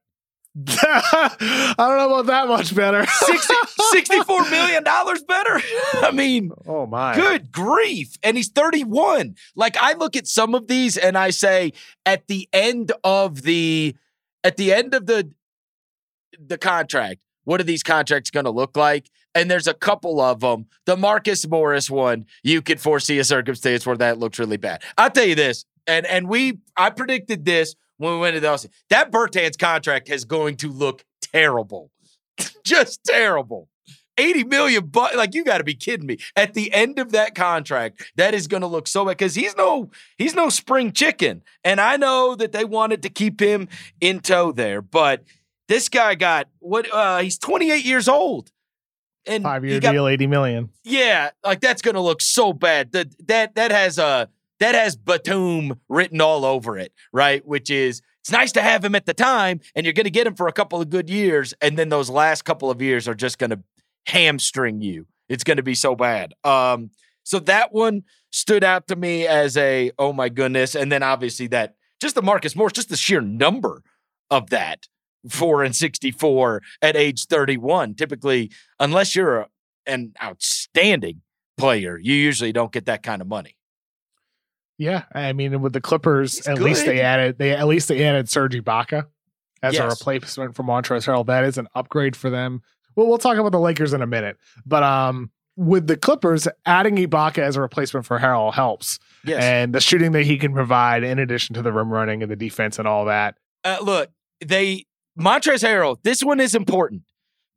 [0.77, 3.05] I don't know about that much better.
[3.05, 3.53] 60,
[3.91, 5.59] 64 million dollars better?
[5.93, 7.15] I mean, oh my.
[7.15, 8.15] Good grief.
[8.21, 9.35] And he's 31.
[9.55, 11.73] Like I look at some of these and I say
[12.05, 13.95] at the end of the
[14.43, 15.31] at the end of the
[16.39, 19.09] the contract, what are these contracts going to look like?
[19.35, 20.67] And there's a couple of them.
[20.85, 24.83] The Marcus Morris one, you could foresee a circumstance where that looks really bad.
[24.99, 28.49] I'll tell you this, and and we I predicted this when we went to the
[28.49, 28.71] Austin.
[28.89, 31.91] That Bertans contract is going to look terrible.
[32.65, 33.69] Just terrible.
[34.19, 37.33] 80 million but like you got to be kidding me at the end of that
[37.33, 39.89] contract that is going to look so bad because he's no
[40.19, 43.67] he's no spring chicken and i know that they wanted to keep him
[44.01, 45.23] in tow there but
[45.67, 48.51] this guy got what uh he's 28 years old
[49.25, 50.69] and Five year got- deal, 80 million.
[50.83, 54.29] yeah like that's going to look so bad that that that has a
[54.63, 58.95] that has Batum written all over it right which is it's nice to have him
[58.95, 61.53] at the time and you're going to get him for a couple of good years
[61.61, 63.59] and then those last couple of years are just going to
[64.07, 66.33] hamstring you It's going to be so bad.
[66.43, 66.91] Um,
[67.23, 71.47] so that one stood out to me as a oh my goodness, and then obviously
[71.47, 73.81] that just the Marcus Morris, just the sheer number
[74.29, 74.87] of that
[75.29, 77.95] four and sixty four at age thirty one.
[77.95, 79.47] Typically, unless you're a,
[79.85, 81.21] an outstanding
[81.57, 83.55] player, you usually don't get that kind of money.
[84.77, 88.03] Yeah, I mean, with the Clippers, He's at least they added they at least they
[88.03, 89.05] added Serge Ibaka
[89.61, 91.25] as a replacement for Montrezl Harrell.
[91.25, 92.61] That is an upgrade for them.
[92.95, 96.95] Well, we'll talk about the Lakers in a minute, but um, with the Clippers, adding
[96.97, 99.41] Ibaka as a replacement for Harrell helps, Yes.
[99.43, 102.35] and the shooting that he can provide, in addition to the rim running and the
[102.35, 103.35] defense and all that.
[103.63, 104.09] uh, look,
[104.45, 104.85] they
[105.19, 105.97] Montrezl Harrell.
[106.03, 107.03] This one is important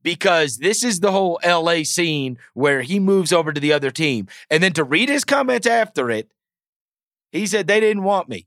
[0.03, 4.29] because this is the whole LA scene where he moves over to the other team,
[4.51, 6.31] and then to read his comments after it,
[7.37, 8.47] he said they didn't want me.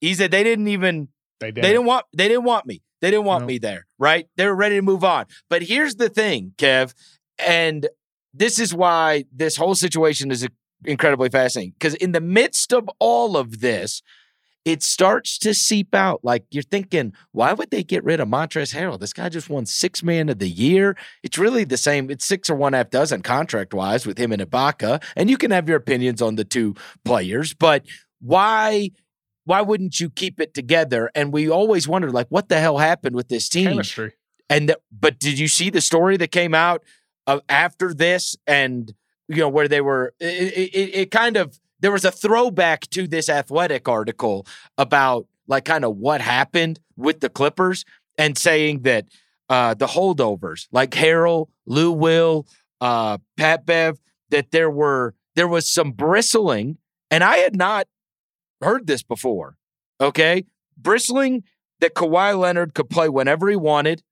[0.00, 1.08] He said they didn't even
[1.40, 1.64] They did.
[1.64, 2.82] they didn't want they didn't want me.
[3.00, 3.46] They didn't want No.
[3.48, 4.26] me there, right?
[4.36, 5.26] They were ready to move on.
[5.50, 6.94] But here's the thing, Kev,
[7.38, 7.88] and
[8.32, 10.46] this is why this whole situation is
[10.84, 14.02] incredibly fascinating because in the midst of all of this,
[14.64, 16.20] it starts to seep out.
[16.24, 18.98] Like you're thinking, why would they get rid of Montrezl Harrell?
[18.98, 20.96] This guy just won six man of the year.
[21.22, 22.10] It's really the same.
[22.10, 25.02] It's six or one half dozen contract wise with him and Ibaka.
[25.14, 26.74] And you can have your opinions on the two
[27.04, 27.84] players, but
[28.20, 28.90] why
[29.44, 31.10] why wouldn't you keep it together?
[31.14, 33.68] And we always wondered, like, what the hell happened with this team?
[33.68, 34.12] chemistry.
[34.50, 36.82] And the, but did you see the story that came out
[37.28, 38.36] of after this?
[38.46, 38.92] And
[39.28, 40.14] you know where they were.
[40.20, 44.46] It, it, it kind of there was a throwback to this athletic article
[44.78, 47.84] about like kind of what happened with the Clippers
[48.18, 49.06] and saying that
[49.48, 52.46] uh, the holdovers like Harrell, Lou Will,
[52.80, 54.00] uh, Pat Bev,
[54.30, 56.78] that there were there was some bristling,
[57.10, 57.86] and I had not
[58.60, 59.56] heard this before.
[60.00, 60.44] Okay,
[60.76, 61.44] bristling
[61.80, 64.02] that Kawhi Leonard could play whenever he wanted,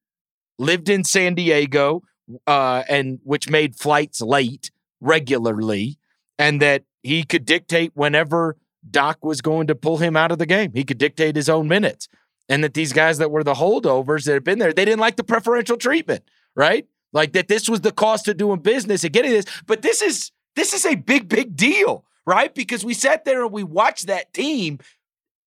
[0.59, 2.03] lived in San Diego,
[2.47, 4.71] uh, and which made flights late
[5.01, 5.99] regularly,
[6.39, 8.57] and that he could dictate whenever
[8.91, 10.73] Doc was going to pull him out of the game.
[10.75, 12.09] He could dictate his own minutes,
[12.49, 15.17] and that these guys that were the holdovers that had been there, they didn't like
[15.17, 16.25] the preferential treatment,
[16.55, 16.87] right?
[17.13, 19.47] Like that, this was the cost of doing business and getting this.
[19.67, 22.55] But this is this is a big, big deal, right?
[22.55, 24.79] Because we sat there and we watched that team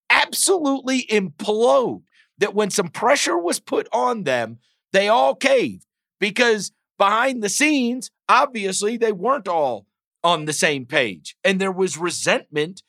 [0.10, 2.04] absolutely implode.
[2.40, 4.60] That when some pressure was put on them,
[4.94, 5.88] they all caved
[6.20, 9.88] because behind the scenes, obviously, they weren't all
[10.24, 11.36] on the same page.
[11.44, 12.84] And there was resentment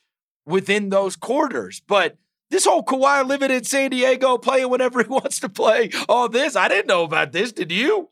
[0.44, 1.82] within those quarters.
[1.86, 2.18] But
[2.50, 6.56] this whole Kawhi living in San Diego, playing whenever he wants to play, all this,
[6.56, 7.52] I didn't know about this.
[7.52, 8.10] Did you?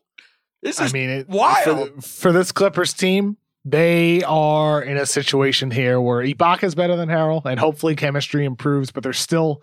[0.61, 1.95] This I is mean, it, wild.
[1.95, 3.37] For, for this Clippers team,
[3.69, 8.45] they are in a situation here where Ibaka is better than Harrell, and hopefully chemistry
[8.45, 8.91] improves.
[8.91, 9.61] But there's still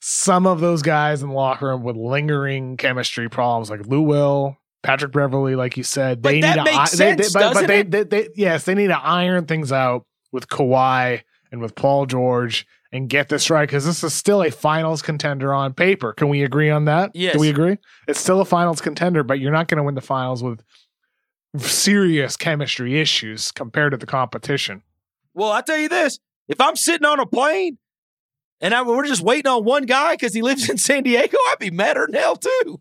[0.00, 4.56] some of those guys in the locker room with lingering chemistry problems, like Lou Will,
[4.82, 6.22] Patrick Beverley, like you said.
[6.22, 9.46] They need to, they- they- but, but they, they, they, yes, they need to iron
[9.46, 11.22] things out with Kawhi
[11.52, 15.52] and with Paul George and get this right because this is still a finals contender
[15.54, 16.12] on paper.
[16.12, 17.10] Can we agree on that?
[17.14, 17.32] Yes.
[17.34, 17.78] Do we agree?
[18.06, 20.62] It's still a finals contender, but you're not going to win the finals with
[21.58, 24.82] serious chemistry issues compared to the competition.
[25.34, 27.78] Well, I tell you this: if I'm sitting on a plane
[28.60, 31.58] and I, we're just waiting on one guy because he lives in San Diego, I'd
[31.58, 32.80] be madder than hell too.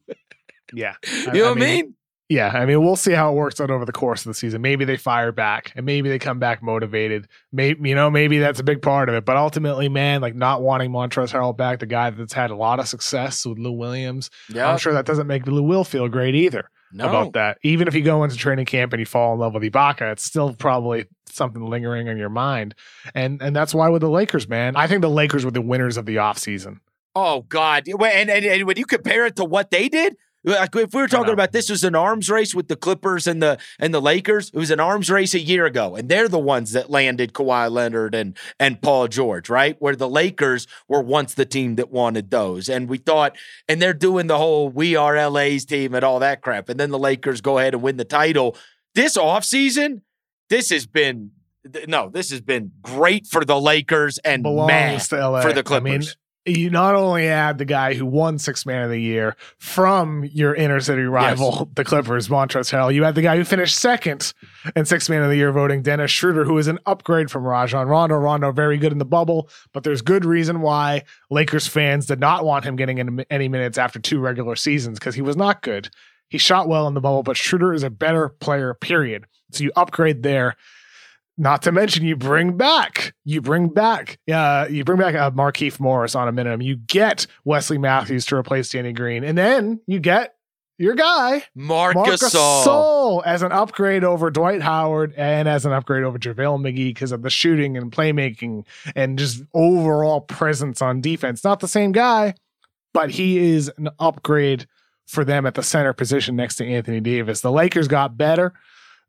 [0.74, 0.96] Yeah.
[1.34, 1.96] You know what I mean?
[2.30, 4.62] Yeah, I mean, we'll see how it works out over the course of the season.
[4.62, 7.28] Maybe they fire back, and maybe they come back motivated.
[7.52, 9.26] Maybe you know, maybe that's a big part of it.
[9.26, 12.80] But ultimately, man, like not wanting Montrezl Harrell back, the guy that's had a lot
[12.80, 16.34] of success with Lou Williams, Yeah, I'm sure that doesn't make Lou Will feel great
[16.34, 17.10] either no.
[17.10, 17.58] about that.
[17.64, 20.24] Even if you go into training camp and you fall in love with Ibaka, it's
[20.24, 22.76] still probably something lingering in your mind.
[23.14, 25.98] And and that's why with the Lakers, man, I think the Lakers were the winners
[25.98, 26.80] of the offseason.
[27.16, 27.88] Oh God!
[27.88, 31.08] And, and and when you compare it to what they did, like if we were
[31.08, 34.50] talking about this was an arms race with the Clippers and the and the Lakers,
[34.54, 37.72] it was an arms race a year ago, and they're the ones that landed Kawhi
[37.72, 39.76] Leonard and and Paul George, right?
[39.80, 43.38] Where the Lakers were once the team that wanted those, and we thought,
[43.70, 46.92] and they're doing the whole "we are LA's team" and all that crap, and then
[46.92, 48.58] the Lakers go ahead and win the title.
[48.96, 50.02] This offseason,
[50.50, 51.32] this has been
[51.88, 55.02] no, this has been great for the Lakers and Belongs mad
[55.44, 56.18] for the I mean, Clippers.
[56.46, 60.54] You not only add the guy who won six man of the year from your
[60.54, 64.34] inner city rival, the Clippers, Montrezl Harrell, you had the guy who finished second
[64.76, 67.88] in six man of the year voting, Dennis Schroeder, who is an upgrade from Rajon
[67.88, 68.16] Rondo.
[68.16, 72.44] Rondo very good in the bubble, but there's good reason why Lakers fans did not
[72.44, 75.90] want him getting in any minutes after two regular seasons because he was not good.
[76.30, 79.26] He shot well in the bubble, but Schroeder is a better player, period.
[79.52, 80.56] So you upgrade there.
[81.38, 85.80] Not to mention, you bring back, you bring back, uh, you bring back uh, Markieff
[85.80, 86.62] Morris on a minimum.
[86.62, 90.36] You get Wesley Matthews to replace Danny Green, and then you get
[90.78, 91.96] your guy, Marc.
[91.96, 97.12] Gasol, as an upgrade over Dwight Howard and as an upgrade over JaVale McGee because
[97.12, 98.66] of the shooting and playmaking
[98.96, 101.44] and just overall presence on defense.
[101.44, 102.36] Not the same guy,
[102.94, 104.68] but he is an upgrade
[105.08, 107.42] for them at the center position next to Anthony Davis.
[107.42, 108.54] The Lakers got better.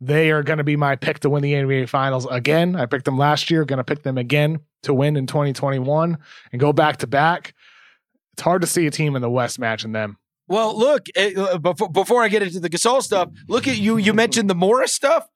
[0.00, 2.76] They are going to be my pick to win the NBA Finals again.
[2.76, 6.18] I picked them last year, going to pick them again to win in 2021
[6.52, 7.54] and go back to back.
[8.34, 10.18] It's hard to see a team in the West matching them.
[10.48, 13.96] Well, look, uh, before, before I get into the Gasol stuff, look at you.
[13.96, 15.26] You mentioned the Morris stuff.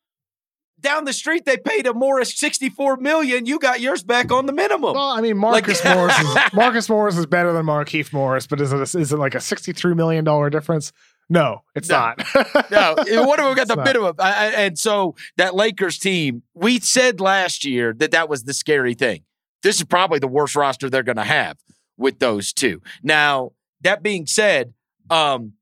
[0.80, 3.46] Down the street, they paid a Morris sixty-four million.
[3.46, 4.94] You got yours back on the minimum.
[4.94, 8.60] Well, I mean, Marcus Like- Morris is Marcus Morris is better than Markieff Morris, but
[8.60, 10.92] is it a, is it like a sixty three million dollar difference?
[11.30, 11.98] No, it's No.
[11.98, 12.18] not.
[12.70, 13.84] no, what have we got It's the not.
[13.84, 14.14] minimum?
[14.18, 18.54] I, I, and so that Lakers team, we said last year that that was the
[18.54, 19.22] scary thing.
[19.62, 21.58] This is probably the worst roster they're going to have
[21.96, 22.80] with those two.
[23.02, 23.52] Now,
[23.82, 24.72] that being said,
[25.10, 25.52] um,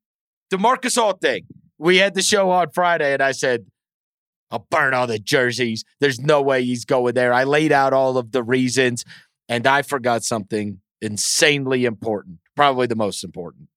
[0.50, 1.46] the Marc Gasol thing,
[1.78, 3.66] we had the show on Friday, and I said,
[4.50, 5.84] I'll burn all the jerseys.
[5.98, 7.32] There's no way he's going there.
[7.32, 9.04] I laid out all of the reasons,
[9.48, 13.68] and I forgot something insanely important, probably the most important,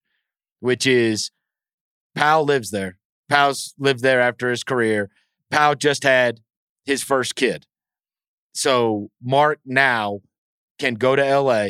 [0.59, 1.31] which is
[2.19, 2.97] Pau lives there.
[3.29, 5.09] Pau's lived there after his career.
[5.51, 6.41] Pau just had
[6.85, 7.65] his first kid.
[8.53, 10.19] So Marc now
[10.79, 11.67] can go to LA.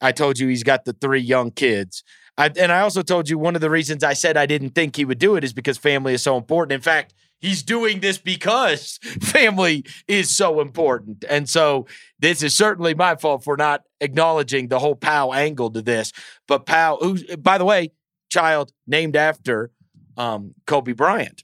[0.00, 2.04] I told you he's got the three young kids.
[2.36, 4.94] I, and I also told you one of the reasons I said I didn't think
[4.94, 6.76] he would do it is because family is so important.
[6.76, 11.24] In fact, he's doing this because family is so important.
[11.28, 11.88] And so
[12.20, 16.12] this is certainly my fault for not acknowledging the whole Pau angle to this.
[16.46, 17.90] But Pau, who, by the way,
[18.30, 19.72] child named after
[20.18, 21.42] um, Kobe Bryant.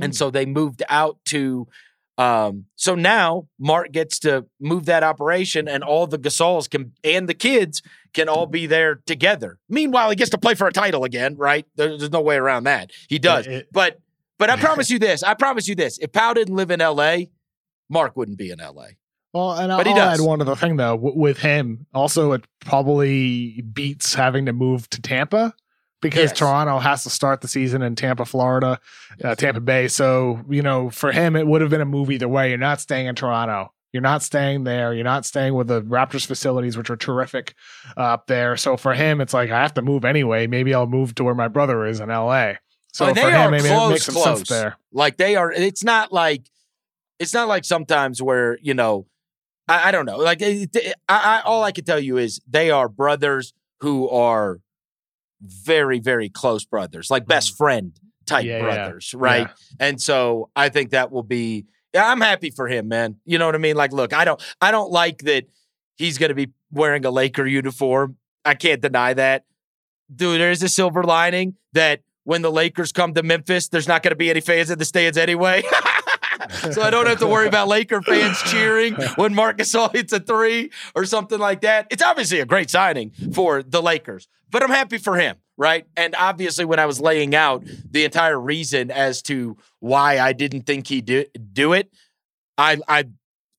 [0.00, 1.66] And so they moved out to.
[2.18, 7.26] Um, so now Marc gets to move that operation, and all the Gasols can and
[7.28, 7.82] the kids
[8.14, 9.58] can all be there together.
[9.70, 11.64] Meanwhile, he gets to play for a title again, right?
[11.76, 12.90] There- There's no way around that.
[13.08, 13.46] He does.
[13.46, 13.98] It- it- but
[14.38, 15.22] but I promise you this.
[15.22, 15.98] I promise you this.
[15.98, 17.30] If Pau didn't live in L.A.,
[17.88, 18.96] Marc wouldn't be in L.A.
[19.32, 20.20] Well, and But he I'll does.
[20.20, 21.86] add one other thing though w- with him.
[21.94, 25.54] Also, it probably beats having to move to Tampa
[26.02, 26.38] because Yes.
[26.38, 28.78] Toronto has to start the season in Tampa, Florida,
[29.24, 29.88] uh, Tampa Bay.
[29.88, 32.48] So you know, for him, it would have been a move either way.
[32.50, 33.72] You're not staying in Toronto.
[33.92, 34.92] You're not staying there.
[34.92, 37.54] You're not staying with the Raptors facilities, which are terrific
[37.96, 38.56] uh, up there.
[38.58, 40.46] So for him, it's like I have to move anyway.
[40.46, 42.54] Maybe I'll move to where my brother is in LA.
[42.92, 44.38] So Oh, they for are him, maybe it close, makes some close.
[44.38, 44.76] sense there.
[44.92, 45.50] Like they are.
[45.50, 46.42] It's not like
[47.18, 49.06] it's not like sometimes where you know.
[49.68, 50.18] I, I don't know.
[50.18, 54.08] Like it, it- I, I, all I can tell you is they are brothers who
[54.10, 54.60] are
[55.40, 58.48] very, very close brothers, like best friend type Mm.
[58.48, 59.48] Yeah, yeah, brothers, right?
[59.48, 59.86] Yeah.
[59.88, 61.66] And so I think that will be.
[61.94, 63.16] I'm happy for him, man.
[63.24, 63.76] You know what I mean?
[63.76, 65.44] Like, look, I don't, I don't like that
[65.96, 68.16] he's going to be wearing a Laker uniform.
[68.44, 69.44] I can't deny that,
[70.14, 70.40] dude.
[70.40, 74.10] There is a silver lining that when the Lakers come to Memphis, there's not going
[74.10, 75.62] to be any fans in the stands anyway.
[76.72, 80.20] so I don't have to worry about Laker fans cheering when Marc Gasol hits a
[80.20, 81.86] three or something like that.
[81.90, 85.86] It's obviously a great signing for the Lakers, but I'm happy for him, right?
[85.96, 90.62] And obviously, when I was laying out the entire reason as to why I didn't
[90.62, 91.90] think he do, do it,
[92.58, 93.04] I I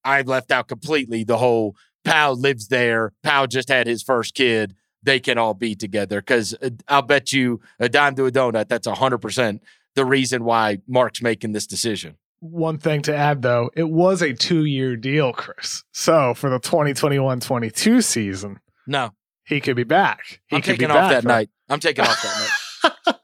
[0.04, 1.76] I left out completely the whole
[2.06, 3.12] Pau lives there.
[3.24, 4.76] Pau just had his first kid.
[5.04, 8.68] They can all be together because uh, I'll bet you a dime to a donut.
[8.68, 9.62] That's hundred percent
[9.98, 12.18] the reason why Marc's making this decision.
[12.40, 15.84] One thing to add though, it was a two year deal, Chris.
[15.92, 19.12] So for the 2021 22 season, No,
[19.46, 20.42] he could be back.
[20.48, 21.50] He I'm could be taking off back that for- night.
[21.70, 23.16] I'm taking off that night.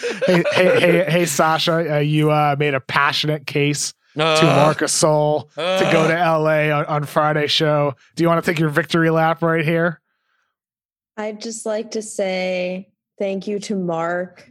[0.26, 4.78] hey, hey, hey, hey, Sasha, uh, you uh, made a passionate case to Uh, Marc
[4.78, 7.94] Gasol to go uh, to LA on, on Friday show.
[8.16, 10.00] Do you want to take your victory lap right here?
[11.16, 12.88] I'd just like to say
[13.18, 14.47] thank you to Marc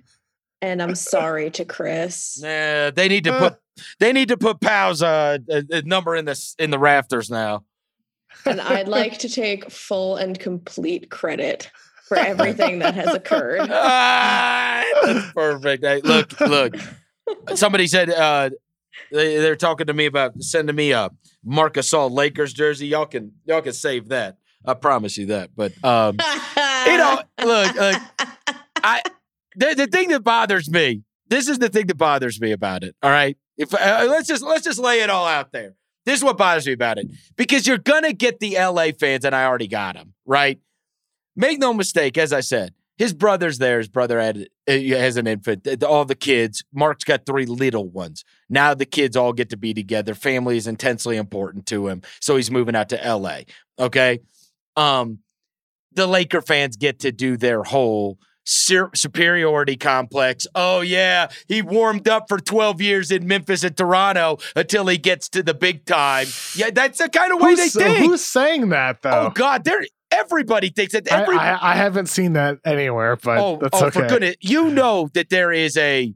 [0.62, 2.40] and I'm sorry to Chris.
[2.42, 3.58] Nah, they need to put
[4.00, 7.64] they need to put Pau's uh, uh, uh, number in this in the rafters now.
[8.46, 11.70] And I'd like to take full and complete credit
[12.08, 13.70] for everything that has occurred.
[13.72, 15.84] Ah, that's perfect.
[15.84, 16.76] Hey, look, look.
[17.56, 18.50] Somebody said uh,
[19.12, 21.10] they, they're talking to me about sending me a
[21.44, 22.88] Marc Gasol Lakers jersey.
[22.88, 24.38] Y'all can y'all can save that.
[24.66, 25.52] I promise you that.
[25.56, 26.18] But um,
[26.86, 28.02] you know, look, look,
[28.78, 29.02] I
[29.58, 31.04] the, the thing that bothers me.
[31.30, 32.96] This is the thing that bothers me about it.
[33.04, 35.76] All right, if uh, let's just let's just lay it all out there.
[36.06, 39.36] This is what bothers me about it because you're gonna get the LA fans, and
[39.36, 40.60] I already got them right.
[41.36, 43.78] Make no mistake, as I said, his brother's there.
[43.78, 45.68] His brother had uh, has an infant.
[45.68, 46.64] uh, All the kids.
[46.74, 48.24] Marc's got three little ones.
[48.50, 50.16] Now the kids all get to be together.
[50.16, 53.40] Family is intensely important to him, so he's moving out to LA.
[53.78, 54.20] Okay,
[54.78, 55.20] um,
[55.92, 58.18] the Laker fans get to do their whole
[58.48, 60.48] sur- superiority complex.
[60.56, 65.30] Oh yeah, he warmed up for 12 years in Memphis and Toronto until he gets
[65.30, 66.28] to the big time.
[66.56, 67.98] Yeah, that's the kind of way Who's, they think.
[68.00, 69.28] who's saying that though?
[69.28, 71.12] oh God, they're everybody thinks that.
[71.12, 74.00] I, I, I haven't seen that anywhere, but oh, that's oh okay.
[74.02, 76.14] for goodness, you know that there is a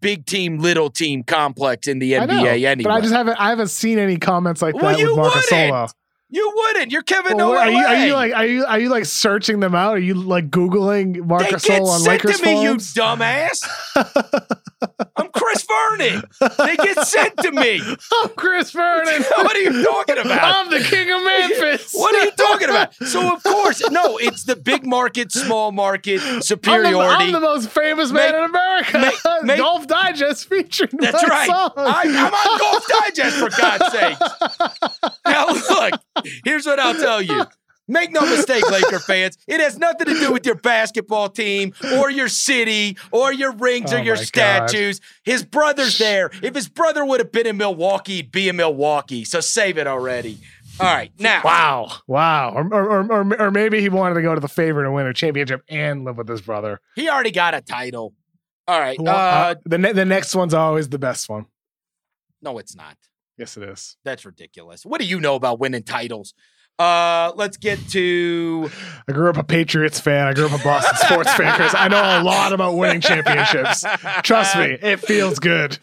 [0.00, 2.82] big team, little team complex in the I NBA know, anyway.
[2.82, 3.40] but I just haven't.
[3.40, 5.48] I haven't seen any comments like Well, that with Marcus.
[5.48, 5.88] Solo.
[6.36, 6.92] You wouldn't.
[6.92, 9.74] You're Kevin Well, are you are you like are you are you like searching them
[9.74, 9.94] out?
[9.94, 13.66] Are you like googling Marcus get Solo on Lakers to me, you dumbass.
[15.16, 15.45] I'm Chris
[15.76, 16.22] Vernon.
[16.58, 17.80] They get sent to me.
[18.22, 19.22] I'm Chris Vernon.
[19.36, 20.42] what are you talking about?
[20.66, 21.92] I'm the king of Memphis.
[21.92, 22.94] What are you talking about?
[22.94, 27.24] So of course, no, it's the big market, small market I'm the, superiority.
[27.24, 28.98] I'm the most famous man Make- in America.
[28.98, 31.46] make- make- Golf Digest featured That's right.
[31.48, 31.70] song.
[31.76, 35.10] I, I'm on Golf Digest for God's sake.
[35.26, 36.00] Now look,
[36.44, 37.44] here's what I'll tell you.
[37.88, 39.38] Make no mistake, Laker fans.
[39.46, 43.92] It has nothing to do with your basketball team or your city or your rings
[43.92, 44.68] or Oh your my God.
[44.70, 45.00] statues.
[45.24, 46.30] His brother's there.
[46.42, 49.24] If his brother would have been in Milwaukee, he'd be in Milwaukee.
[49.24, 50.38] So save it already.
[50.78, 51.40] All right, now.
[51.42, 54.84] Wow, wow, or, or, or, or, or maybe he wanted to go to the favorite
[54.84, 56.80] and win a championship and live with his brother.
[56.96, 58.12] He already got a title.
[58.68, 59.00] All right.
[59.00, 61.46] Well, Uh, uh, the ne- the next one's always the best one.
[62.42, 62.96] no, it's not.
[63.38, 63.96] Yes, it is.
[64.04, 64.84] That's ridiculous.
[64.84, 66.34] What do you know about winning titles?
[66.78, 68.70] Uh, let's get to
[69.08, 70.26] I grew up a Patriots fan.
[70.26, 71.74] I grew up a Boston sports fan Chris.
[71.74, 73.82] I know a lot about winning championships.
[74.22, 75.78] Trust me, it feels good.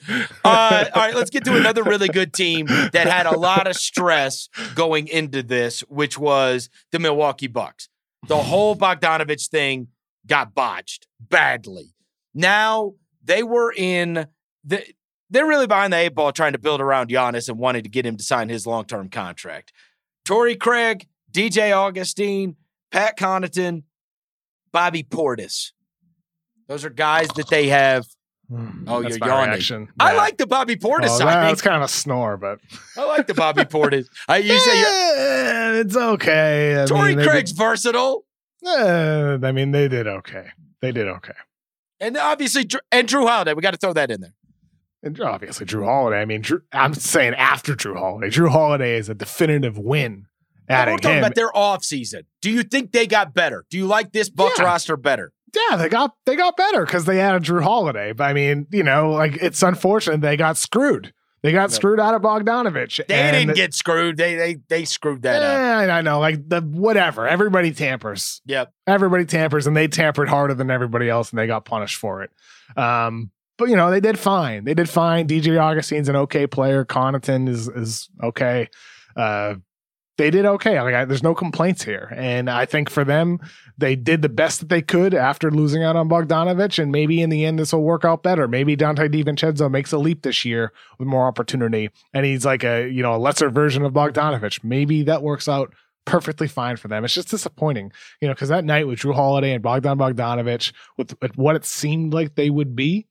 [0.46, 3.76] Uh, all right, let's get to another really good team that had a lot of
[3.76, 7.90] stress going into this, which was the Milwaukee Bucks.
[8.28, 9.88] The whole Bogdanovich thing
[10.28, 11.96] got botched badly.
[12.36, 14.28] Now they were in
[14.64, 14.84] the.
[15.30, 18.06] They're really behind the eight ball trying to build around Giannis and wanting to get
[18.06, 19.74] him to sign his long term contract.
[20.26, 22.56] Torrey Craig, DJ Augustin,
[22.92, 23.84] Pat Connaughton,
[24.72, 25.72] Bobby Portis.
[26.68, 28.06] Those are guys that they have.
[28.88, 29.50] Oh, That's you're yawning.
[29.52, 29.88] reaction.
[30.00, 30.18] I Yeah.
[30.18, 31.48] like the Bobby Portis Oh, signing.
[31.48, 32.60] that's kind of a snore, but
[32.98, 34.08] I like the Bobby Portis.
[34.28, 36.84] I you say Yeah, it's okay.
[36.84, 38.26] I Torrey mean, Craig's versatile,
[38.66, 40.48] uh, I mean, they did okay.
[40.82, 41.34] They did okay.
[42.00, 43.54] and obviously and Jrue Holiday.
[43.54, 44.34] We got to throw that in there.
[45.04, 46.22] And obviously, Jrue Holiday.
[46.22, 48.30] I mean, Jrue, I'm saying after Jrue Holiday.
[48.30, 50.26] Jrue Holiday is a definitive win.
[50.70, 52.24] Adding We're talking him, about their off season.
[52.42, 53.66] Do you think they got better?
[53.70, 54.66] Do you like this Bucks Yeah.
[54.66, 55.34] roster better?
[55.70, 58.14] yeah, they got they got better because they added Jrue Holiday.
[58.14, 61.14] But I mean, you know, like it's unfortunate they got screwed.
[61.44, 63.06] They got screwed out of Bogdanovich.
[63.06, 64.16] They And- didn't get screwed.
[64.16, 65.88] They they they screwed that up.
[65.88, 66.20] Yeah, I know.
[66.22, 67.28] Like the whatever.
[67.28, 68.42] Everybody tampers.
[68.46, 68.72] Yep.
[68.88, 72.32] Everybody tampers, and they tampered harder than everybody else, and they got punished for it.
[72.78, 74.66] Um, but you know, they did fine.
[74.66, 75.28] They did fine.
[75.28, 76.86] DJ Augustin's an okay player.
[76.86, 78.70] Connaughton is is okay.
[79.16, 79.56] Uh,
[80.18, 80.80] they did okay.
[80.80, 83.40] Like I, there's no complaints here, and I think for them,
[83.78, 87.30] they did the best that they could after losing out on Bogdanovich, and maybe in
[87.30, 88.48] the end this will work out better.
[88.48, 92.88] Maybe Donte DiVincenzo makes a leap this year with more opportunity, and he's like a
[92.88, 94.64] you know a lesser version of Bogdanovich.
[94.64, 95.74] Maybe that works out
[96.06, 97.04] perfectly fine for them.
[97.06, 97.92] It's just disappointing,
[98.22, 101.66] you know, because that night with Jrue Holiday and Bogdan Bogdanovich, with, with what it
[101.66, 103.08] seemed like they would be,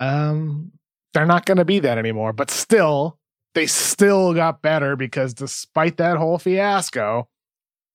[0.00, 0.72] um,
[1.12, 2.32] they're not going to be that anymore.
[2.32, 3.18] But still,
[3.54, 7.28] they still got better because despite that whole fiasco,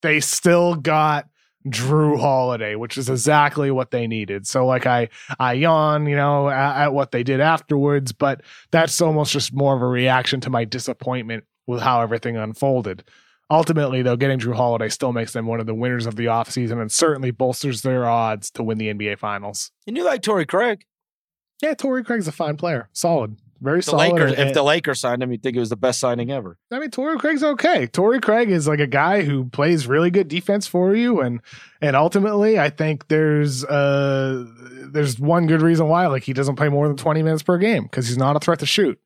[0.02, 1.28] they still got
[1.68, 4.48] Jrue Holiday, which is exactly what they needed.
[4.48, 8.42] So, like, I I yawn, you know, at, at what they did afterwards, but
[8.72, 13.04] that's almost just more of a reaction to my disappointment with how everything unfolded.
[13.52, 16.80] Ultimately, though, getting Jrue Holiday still makes them one of the winners of the offseason
[16.80, 19.72] and certainly bolsters their odds to win the NBA Finals.
[19.88, 20.86] And you like Torrey Craig?
[21.62, 22.90] Yeah, Torrey Craig's a fine player.
[22.94, 23.38] Solid.
[23.62, 24.14] Very The solid.
[24.14, 26.58] Lakers, if the Lakers signed him, you'd think it was the best signing ever.
[26.72, 27.88] I mean, Torrey Craig's okay.
[27.88, 31.42] Torrey Craig is like a guy who plays really good defense for you, and
[31.82, 34.46] and ultimately, I think there's uh
[34.92, 37.84] there's one good reason why like he doesn't play more than 20 minutes per game
[37.84, 38.98] because he's not a threat to shoot.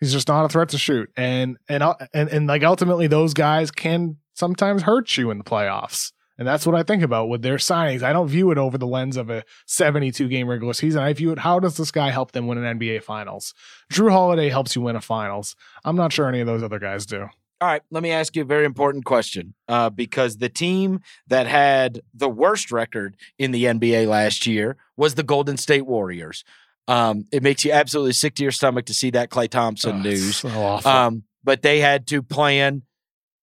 [0.00, 3.34] He's just not a threat to shoot, and and uh, and and like ultimately, those
[3.34, 6.12] guys can sometimes hurt you in the playoffs.
[6.42, 8.02] And that's what I think about with their signings.
[8.02, 11.00] I don't view it over the lens of a 72 game regular season.
[11.00, 13.54] I view it how does this guy help them win an NBA finals?
[13.92, 15.54] Jrue Holiday helps you win a finals.
[15.84, 17.28] I'm not sure any of those other guys do.
[17.60, 21.46] All right, let me ask you a very important question uh, because the team that
[21.46, 26.42] had the worst record in the NBA last year was the Golden State Warriors.
[26.88, 30.02] Um, it makes you absolutely sick to your stomach to see that Klay Thompson Oh,
[30.02, 30.38] news.
[30.38, 30.80] So.
[30.84, 32.82] Um, but they had to plan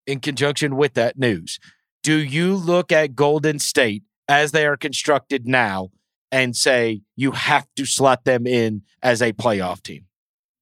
[0.06, 1.60] in conjunction with that news.
[2.04, 5.89] Do you look at Golden State as they are constructed now
[6.32, 10.06] and say you have to slot them in as a playoff team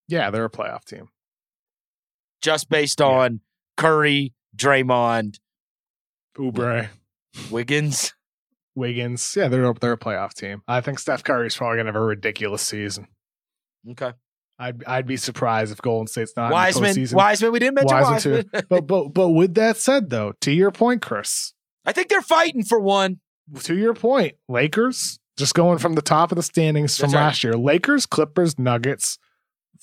[0.07, 1.09] yeah, they're a playoff team.
[2.41, 3.41] just based on
[3.75, 5.39] Curry, Draymond,
[6.37, 6.89] Oubre.
[7.51, 8.13] Wiggins?
[8.75, 9.35] Wiggins.
[9.35, 10.61] Yeah, they're they're a playoff team.
[10.67, 13.07] I think Steph Curry's probably gonna have a ridiculous season.
[13.89, 14.13] Okay.
[14.59, 16.89] I'd I'd be surprised if Golden State's not Wiseman.
[16.89, 17.13] in the postseason.
[17.13, 17.51] Wiseman.
[17.51, 18.65] We didn't mention Wiseman Wiseman.
[18.69, 21.53] but but but with that said, though, to your point, Chris,
[21.85, 23.19] I think they're fighting for one.
[23.63, 27.21] to your point, Lakers just going from the top of the standings from right.
[27.25, 27.53] last year.
[27.53, 29.19] Lakers, Clippers, Nuggets,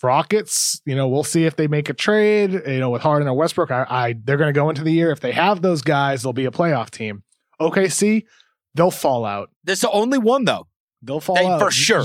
[0.03, 0.83] Rockets.
[0.85, 2.61] You know, we'll see if they make a trade.
[2.67, 5.11] You know, with Harden or Westbrook, I, I they're going to go into the year
[5.11, 7.23] if they have those guys, they'll be a playoff team.
[7.61, 8.25] OKC,
[8.75, 9.51] they'll fall out.
[9.63, 10.67] That's the only one though.
[11.05, 12.05] They'll fall They- out for sure.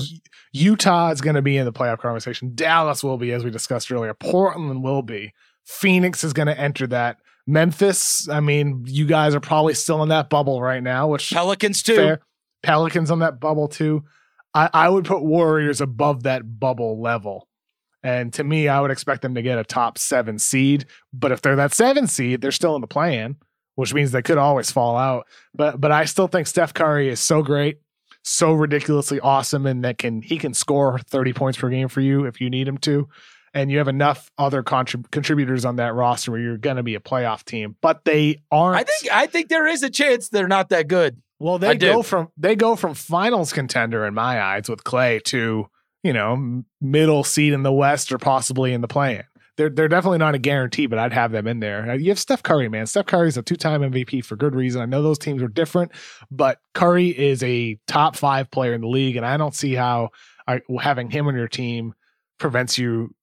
[0.52, 2.52] Utah is going to be in the playoff conversation.
[2.56, 4.14] Dallas will be, as we discussed earlier.
[4.14, 5.34] Portland will be.
[5.66, 7.18] Phoenix is going to enter that.
[7.46, 11.82] Memphis, I mean, you guys are probably still in that bubble right now, which Pelicans
[11.84, 11.96] too.
[11.96, 12.20] fair.
[12.64, 14.04] Pelicans on that bubble too.
[14.54, 17.48] I, I would put Warriors above that bubble level.
[18.02, 20.86] And to me, I would expect them to get a top seven seed.
[21.14, 23.36] But if they're that seven seed, they're still in the plan,
[23.76, 25.28] which means they could always fall out.
[25.54, 27.80] But but I still think Steph Curry is so great,
[28.24, 32.26] so ridiculously awesome, and that can he can score 30 points per game for you
[32.26, 33.08] if you need him to.
[33.52, 36.94] And you have enough other contrib- contributors on that roster where you're going to be
[36.94, 38.78] a playoff team, but they aren't.
[38.78, 41.22] I think I think there is a chance they're not that good.
[41.40, 41.94] Well, I they do.
[41.94, 45.68] go from they go from finals contender in my eyes with Klay to
[46.04, 49.24] you know middle seed in the West or possibly in the play-in.
[49.60, 51.92] They're they're definitely not a guarantee, but I'd have them in there.
[51.92, 52.88] Uh, You have Steph Curry, man.
[52.88, 54.82] Steph Curry's a two-time MVP for good reason.
[54.82, 55.92] I know those teams are different,
[56.32, 60.12] but Curry is a top five player in the league, and I don't see how
[60.48, 61.94] I, having him on your team
[62.38, 63.14] prevents you.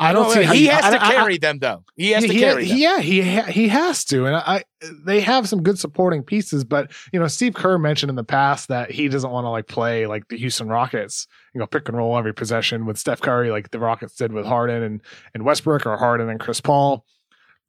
[0.00, 1.84] I don't No, see he you- has I- to I- I- carry them though.
[1.96, 2.82] He has to carry he-.
[2.82, 4.64] Yeah, he ha- he has to, and I,
[5.04, 6.64] they have some good supporting pieces.
[6.64, 9.66] But you know, Steve Kerr mentioned in the past that he doesn't want to like
[9.68, 13.50] play like the Houston Rockets, you know, pick and roll every possession with Steph Curry,
[13.50, 15.00] like the Rockets did with Harden and
[15.34, 17.04] and Westbrook, or Harden and Chris Paul.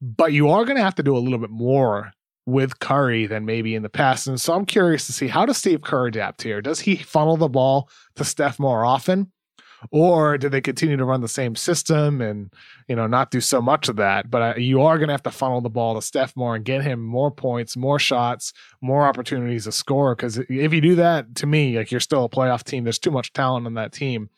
[0.02, 2.12] But you are going to have to do a little bit more
[2.46, 5.58] with Curry than maybe in the past, and so I'm curious to see how does
[5.58, 6.60] Steve Kerr adapt here?
[6.60, 9.30] Does he funnel the ball to Steph more often?
[9.90, 12.50] Or do they continue to run the same system and
[12.90, 14.28] you know, not do so much of that.
[14.28, 16.64] But uh, you are going to have to funnel the ball to Steph more and
[16.64, 20.16] get him more points, more shots, more opportunities to score.
[20.16, 22.82] Because if you do that, to me, like you're still a playoff team.
[22.82, 24.28] There's too much talent on that team,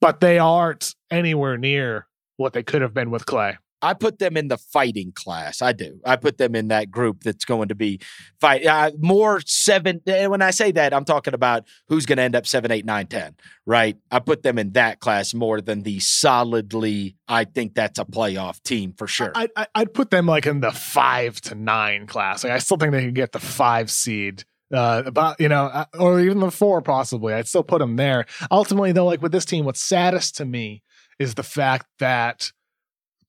[0.00, 2.06] but they aren't anywhere near
[2.36, 3.56] what they could have been with Klay.
[3.82, 5.62] I put them in the fighting class.
[5.62, 6.00] I do.
[6.04, 8.00] I put them in that group that's going to be
[8.40, 10.00] fight uh, more seven.
[10.06, 12.84] And when I say that, I'm talking about who's going to end up seven, eight,
[12.84, 13.36] nine, ten.
[13.66, 13.96] Right.
[14.10, 17.16] I put them in that class more than the solidly.
[17.28, 19.32] I think that's a playoff team for sure.
[19.34, 22.44] I, I, I'd put them like in the five to nine class.
[22.44, 24.44] Like I still think they could get the five seed.
[24.72, 27.34] Uh, about you know, uh, or even the four possibly.
[27.34, 28.26] I'd still put them there.
[28.52, 30.84] Ultimately, though, like with this team, what's saddest to me
[31.18, 32.52] is the fact that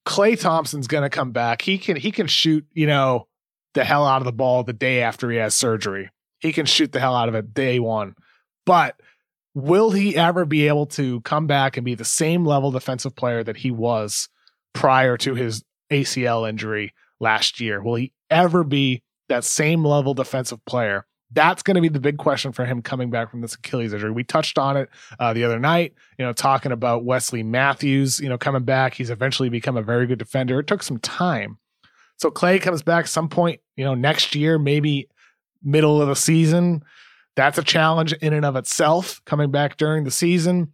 [0.06, 1.62] Klay Thompson's going to come back.
[1.62, 3.28] He can he can shoot you know
[3.74, 6.10] the hell out of the ball the day after he has surgery.
[6.40, 8.14] He can shoot the hell out of it day one,
[8.66, 8.96] but
[9.54, 13.44] will he ever be able to come back and be the same level defensive player
[13.44, 14.28] that he was
[14.72, 17.82] prior to his ACL injury last year?
[17.82, 21.06] Will he ever be that same level defensive player?
[21.32, 24.10] That's going to be the big question for him coming back from this Achilles injury.
[24.10, 28.28] We touched on it uh, the other night, you know, talking about Wesley Matthews, you
[28.28, 28.94] know, coming back.
[28.94, 30.60] He's eventually become a very good defender.
[30.60, 31.58] It took some time.
[32.16, 35.08] So Klay comes back some point, you know, next year, maybe
[35.62, 36.82] middle of the season.
[37.34, 40.72] That's a challenge in and of itself coming back during the season.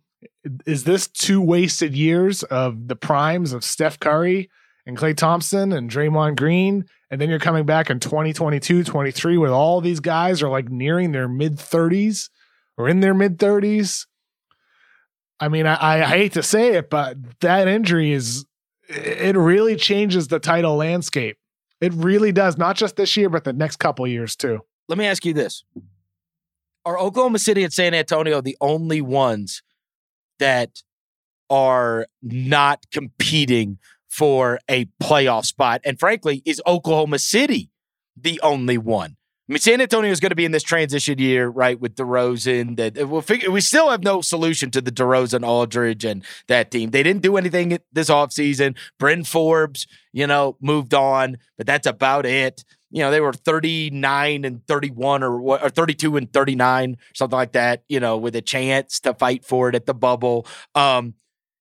[0.67, 4.51] Is this two wasted years of the primes of Steph Curry
[4.89, 6.87] and Klay Thompson and Draymond Green?
[7.11, 11.13] And then you're coming back in 2022, 23, where all these guys are like nearing
[11.13, 12.31] their mid 30s
[12.77, 14.07] or in their mid 30s.
[15.39, 18.45] I mean, I, I hate to say it, but that injury is,
[18.89, 21.39] it really changes the title landscape.
[21.81, 24.61] It really does, not just this year, but the next couple years too.
[24.89, 25.63] Let me ask you this:
[26.85, 29.63] Are Oklahoma City and San Antonio the only ones
[30.41, 30.83] that
[31.51, 33.79] are not competing
[34.09, 35.81] for a playoff spot?
[35.85, 37.71] And frankly, is Oklahoma City
[38.17, 39.17] the only one?
[39.49, 42.77] I mean, San Antonio is going to be in this transition year, right, with DeRozan.
[42.77, 43.51] That we'll figure.
[43.51, 46.91] We still have no solution to the DeRozan, Aldridge, and that team.
[46.91, 48.77] They didn't do anything this offseason.
[48.99, 52.63] Bryn Forbes, you know, moved on, but that's about it.
[52.91, 57.85] You know, they were 39 and 31 or, or 32 and 39, something like that,
[57.89, 60.47] you know, with a chance to fight for it at the bubble.
[60.75, 61.15] Um,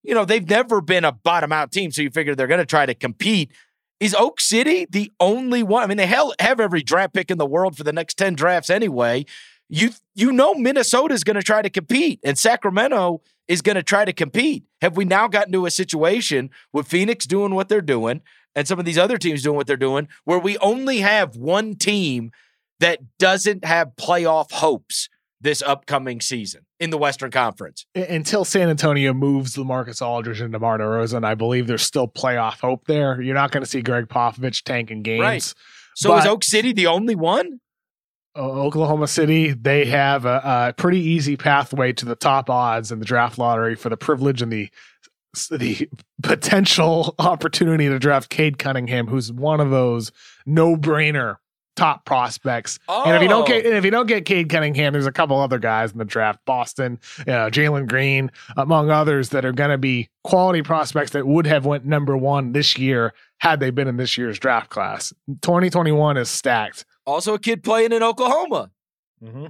[0.03, 2.65] you know, they've never been a bottom out team, so you figure they're going to
[2.65, 3.51] try to compete.
[3.99, 5.83] Is Oak City the only one?
[5.83, 8.69] I mean, they have every draft pick in the world for the next 10 drafts
[8.69, 9.25] anyway.
[9.69, 14.05] You you know Minnesota's going to try to compete and Sacramento is going to try
[14.05, 14.63] to compete.
[14.81, 18.21] Have we now gotten to a situation with Phoenix doing what they're doing
[18.55, 21.75] and some of these other teams doing what they're doing where we only have one
[21.75, 22.31] team
[22.79, 25.09] that doesn't have playoff hopes
[25.39, 27.85] this upcoming season in the Western Conference.
[27.95, 32.87] Until San Antonio moves Lamarcus Aldridge and DeMar DeRozan, I believe there's still playoff hope
[32.87, 33.21] there.
[33.21, 35.21] You're not going to see Gregg Popovich tanking games.
[35.21, 35.53] Right.
[35.95, 37.59] So is Oak City the only one?
[38.35, 43.05] Oklahoma City, they have a, a pretty easy pathway to the top odds in the
[43.05, 44.69] draft lottery for the privilege and the
[45.51, 45.87] the
[46.23, 50.11] potential opportunity to draft Cade Cunningham, who's one of those
[50.45, 51.35] no brainer
[51.77, 52.77] top prospects.
[52.89, 53.69] And if you don't get Oh.
[53.69, 56.99] if you don't get Cade Cunningham, there's a couple other guys in the draft, Boston,
[57.21, 61.65] uh, Jalen Green, among others, that are going to be quality prospects that would have
[61.65, 65.13] went number one this year had they been in this year's draft class.
[65.41, 66.83] 2021 is stacked.
[67.05, 68.71] Also a kid playing in Oklahoma,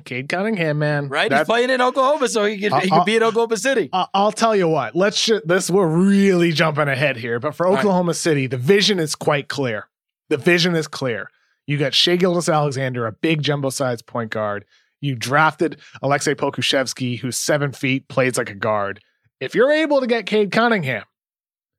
[0.06, 1.30] Cade Cunningham, man, right?
[1.30, 3.58] That- He's playing in Oklahoma, so he can Uh, he can uh, be in Oklahoma
[3.58, 3.90] City.
[3.92, 4.96] I- I'll tell you what.
[4.96, 5.70] Let's ju- this.
[5.70, 7.78] We're really jumping ahead here, but for right.
[7.80, 9.88] Oklahoma City, the vision is quite clear.
[10.30, 11.30] The vision is clear.
[11.68, 14.66] You got Shai Gilgeous-Alexander, a big jumbo size point guard.
[15.02, 19.02] You drafted Aleksej Pokusevski, who's seven feet, plays like a guard.
[19.40, 21.04] If you're able to get Cade Cunningham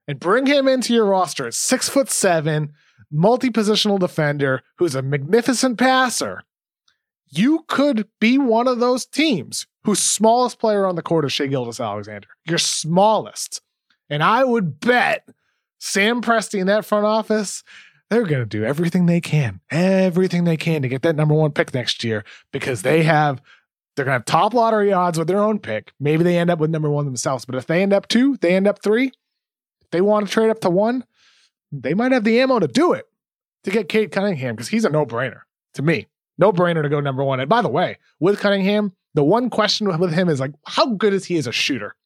[0.06, 2.74] and bring him into your roster at six foot seven,
[3.10, 6.42] multi-positional defender who's a magnificent passer,
[7.30, 11.46] you could be one of those teams whose smallest player on the court is Shai
[11.46, 12.28] Gilgeous-Alexander.
[12.46, 13.62] Your smallest.
[14.10, 15.28] And I would bet
[15.78, 17.62] Sam Presti in that front office,
[18.10, 21.52] they're going to do everything they can, everything they can to get that number one
[21.52, 23.42] pick next year because they have,
[23.94, 25.92] they're going to have top lottery odds with their own pick.
[26.00, 27.44] Maybe they end up with number one themselves.
[27.44, 30.50] But if they end up two, they end up three, if they want to trade
[30.50, 31.04] up to one,
[31.70, 33.06] they might have the ammo to do it
[33.64, 35.40] to get Cade Cunningham because he's a no brainer
[35.74, 36.06] to me.
[36.38, 37.40] No brainer to go number one.
[37.40, 41.12] And by the way, with Cunningham, the one question with him is like, how good
[41.12, 41.96] is he as a shooter?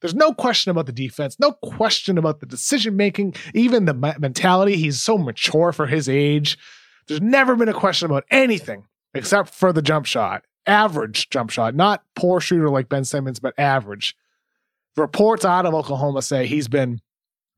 [0.00, 4.76] There's no question about the defense, no question about the decision making, even the mentality.
[4.76, 6.58] He's so mature for his age.
[7.06, 8.84] There's never been a question about anything
[9.14, 13.58] except for the jump shot, average jump shot, not poor shooter like Ben Simmons, but
[13.58, 14.16] average.
[14.96, 17.00] Reports out of Oklahoma say he's been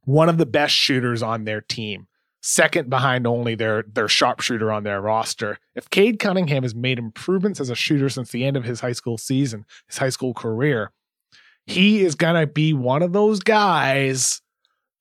[0.04, 2.08] one of the best shooters on their team,
[2.40, 5.58] second behind only their their sharpshooter on their roster.
[5.74, 8.92] If Cade Cunningham has made improvements as a shooter since the end of his high
[8.92, 10.92] school season, his high school career,
[11.66, 14.42] he is gonna be one of those guys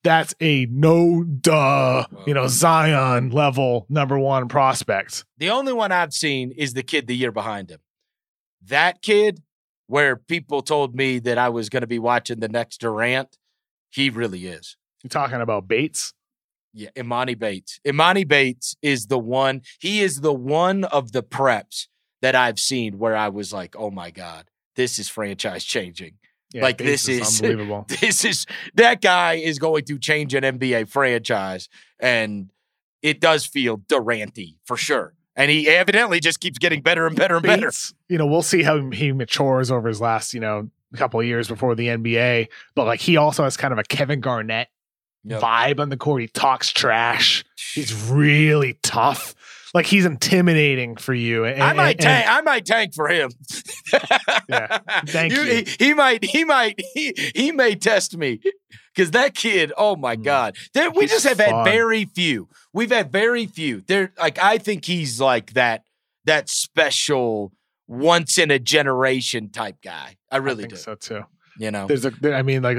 [0.03, 5.25] that's a no duh, you know, Zion level number one prospect.
[5.37, 7.79] The only one I've seen is the kid the year behind him.
[8.65, 9.41] That kid,
[9.87, 13.37] where people told me that I was going to be watching the next Durant,
[13.89, 14.77] he really is.
[15.03, 16.13] You're talking about Bates.
[16.73, 17.79] Yeah, Emoni Bates.
[17.85, 19.61] Emoni Bates is the one.
[19.79, 21.87] He is the one of the preps
[22.21, 24.45] that I've seen where I was like, "Oh my god,
[24.75, 26.13] this is franchise changing."
[26.53, 27.85] Yeah, Like, this is- unbelievable.
[28.01, 28.45] This is
[28.75, 32.51] that guy is going to change an NBA franchise, and
[33.01, 35.13] it does feel Duranty for sure.
[35.35, 37.67] And he evidently just keeps getting better and better and better.
[37.67, 41.25] Bates, you know, we'll see how he matures over his last, you know, couple of
[41.25, 42.47] years before the NBA.
[42.75, 44.67] But like he also has kind of a Kevin Garnett
[45.23, 45.39] Yep.
[45.41, 46.21] vibe on the court.
[46.21, 47.45] He talks trash.
[47.75, 49.35] He's really tough.
[49.73, 51.45] Like he's intimidating for you.
[51.45, 52.25] And, I might and- tank.
[52.29, 53.31] I might tank for him.
[54.49, 54.79] Yeah.
[55.07, 55.43] Thank you.
[55.43, 56.23] He, he might.
[56.23, 56.79] He might.
[56.93, 58.39] He, he may test me
[58.93, 59.71] because that kid.
[59.77, 60.23] Oh my Mm.
[60.23, 60.55] god!
[60.73, 62.49] There, we He's just have had very few.
[62.73, 63.81] We've had very few.
[63.87, 65.83] There, like I think he's like that.
[66.25, 67.51] That special,
[67.87, 70.17] once in a generation type guy.
[70.29, 70.77] I I really think do.
[70.79, 71.23] so too.
[71.57, 71.87] You know.
[71.87, 72.77] There's a, there- I mean, like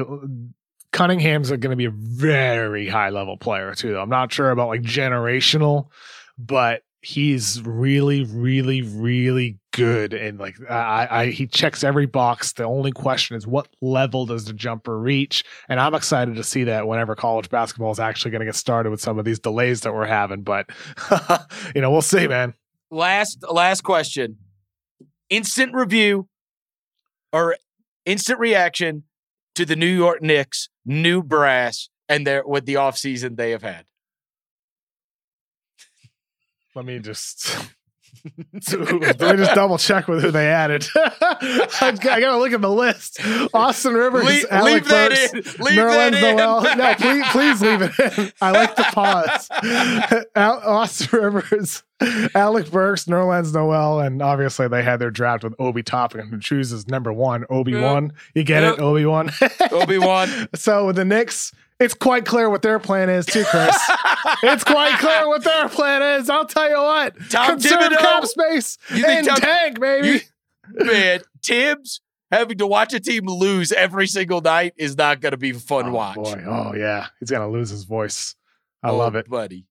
[0.93, 3.93] Cunningham's going to be a very high level player too.
[3.95, 4.01] Though.
[4.03, 5.87] I'm not sure about like generational,
[6.39, 10.15] but he's really, really, really good.
[10.15, 12.53] And like, I, I, he checks every box.
[12.53, 15.45] The only question is what level does the jumper reach?
[15.69, 18.91] And I'm excited to see that whenever college basketball is actually going to get started
[18.91, 20.43] with some of these delays that we're having.
[20.43, 20.71] But
[21.75, 22.55] you know, we'll see, man.
[22.91, 24.37] last last question.
[25.29, 26.29] Instant review
[27.33, 27.57] or
[28.05, 29.05] instant reaction
[29.55, 33.87] to the New York Knicks new brass and their with the offseason they have had.
[36.75, 37.57] Let me just.
[38.55, 40.87] Let me just double check with who they added.
[40.95, 43.19] I gotta look at the list.
[43.53, 45.65] Austin Rivers, leave, Alec leave that Burks, in.
[45.65, 46.37] Leave that in.
[46.37, 46.63] Noel.
[46.77, 48.33] No, please, please leave it in.
[48.41, 49.49] I like the pause.
[50.37, 51.83] Al- Austin Rivers,
[52.35, 56.87] Alec Burks, Nerlens Noel, and obviously they had their draft with Obi Toppin, who chooses
[56.87, 58.13] number one, Obi Wan.
[58.35, 58.75] You get Yep.
[58.75, 59.31] it, Obi Wan.
[59.73, 60.29] Obi Wan.
[60.55, 61.53] so with the Knicks,
[61.83, 63.77] it's quite clear what their plan is too, Chris.
[64.43, 66.31] it's quite clear what their plan is.
[66.31, 67.15] I'll tell you what.
[67.31, 67.99] Tom Conserve Thibodeau.
[67.99, 70.23] cap space You and Tom- tank, baby.
[70.75, 75.37] Man, Thibs having to watch a team lose every single night is not going to
[75.37, 76.15] be fun oh, watch.
[76.17, 76.45] Boy.
[76.47, 78.35] Oh yeah, he's gonna lose his voice.
[78.83, 79.29] I Oh, love it.
[79.29, 79.67] buddy.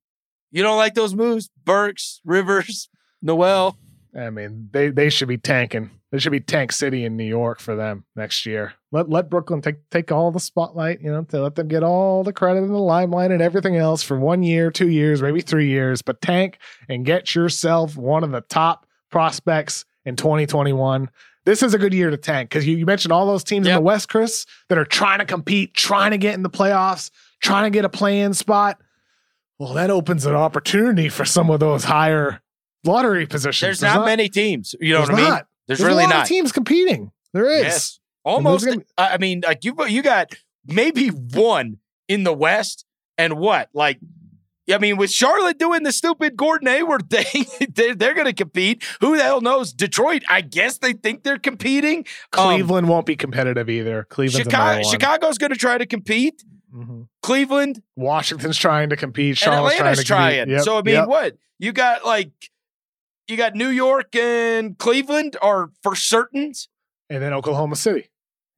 [0.51, 2.89] You don't like those moves, Burks, Rivers.
[3.21, 3.77] Noel.
[4.17, 5.89] I mean, they they should be tanking.
[6.11, 8.73] They should be Tank City in New York for them next year.
[8.91, 11.01] Let let Brooklyn take take all the spotlight.
[11.01, 14.03] You know, to let them get all the credit and the limelight and everything else
[14.03, 16.01] for one year, two years, maybe three years.
[16.01, 16.57] But tank
[16.89, 21.09] and get yourself one of the top prospects in 2021.
[21.45, 23.73] This is a good year to tank because you, you mentioned all those teams in
[23.73, 27.09] the West, Chris, that are trying to compete, trying to get in the playoffs,
[27.41, 28.79] trying to get a play-in spot.
[29.57, 32.41] Well, that opens an opportunity for some of those higher
[32.83, 33.79] lottery positions.
[33.79, 34.75] There's, not, many teams.
[34.79, 35.29] You know there's what I mean?
[35.29, 35.47] not.
[35.71, 36.25] There's, There's really not.
[36.25, 37.13] teams competing.
[37.33, 37.63] There is.
[37.63, 37.99] Yes.
[38.25, 38.67] Almost.
[38.97, 41.77] I mean, like you, you got maybe one
[42.09, 42.85] in the West,
[43.17, 43.69] and what?
[43.73, 43.99] Like,
[44.69, 48.83] I mean, with Charlotte doing the stupid Gordon Hayward thing, they're, they're going to compete.
[48.99, 49.71] Who the hell knows?
[49.71, 51.99] Detroit, I guess they think they're competing.
[52.37, 54.03] Um, Cleveland won't be competitive either.
[54.09, 54.83] Cleveland, Chicago.
[54.83, 56.43] Chicago's going to try to compete.
[56.75, 57.07] Mhm.
[57.23, 59.37] Cleveland Washington's trying to compete.
[59.37, 60.39] Charlotte's Atlanta's trying to trying.
[60.41, 60.55] compete.
[60.57, 61.07] Yep, so I mean, yep.
[61.07, 62.05] what you got?
[62.05, 62.31] Like,
[63.31, 66.67] you got New York and Cleveland are for certains.
[67.09, 68.09] and then Oklahoma City.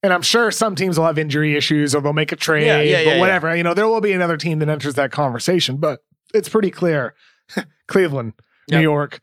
[0.01, 2.81] And I'm sure some teams will have injury issues or they'll make a trade, Yeah,
[2.81, 3.55] yeah, but yeah, whatever.
[3.55, 6.01] You know, there will be another team that enters that conversation, but
[6.33, 7.15] it's pretty clear.
[7.87, 8.33] Cleveland,
[8.69, 8.83] New Yep.
[8.83, 9.21] York,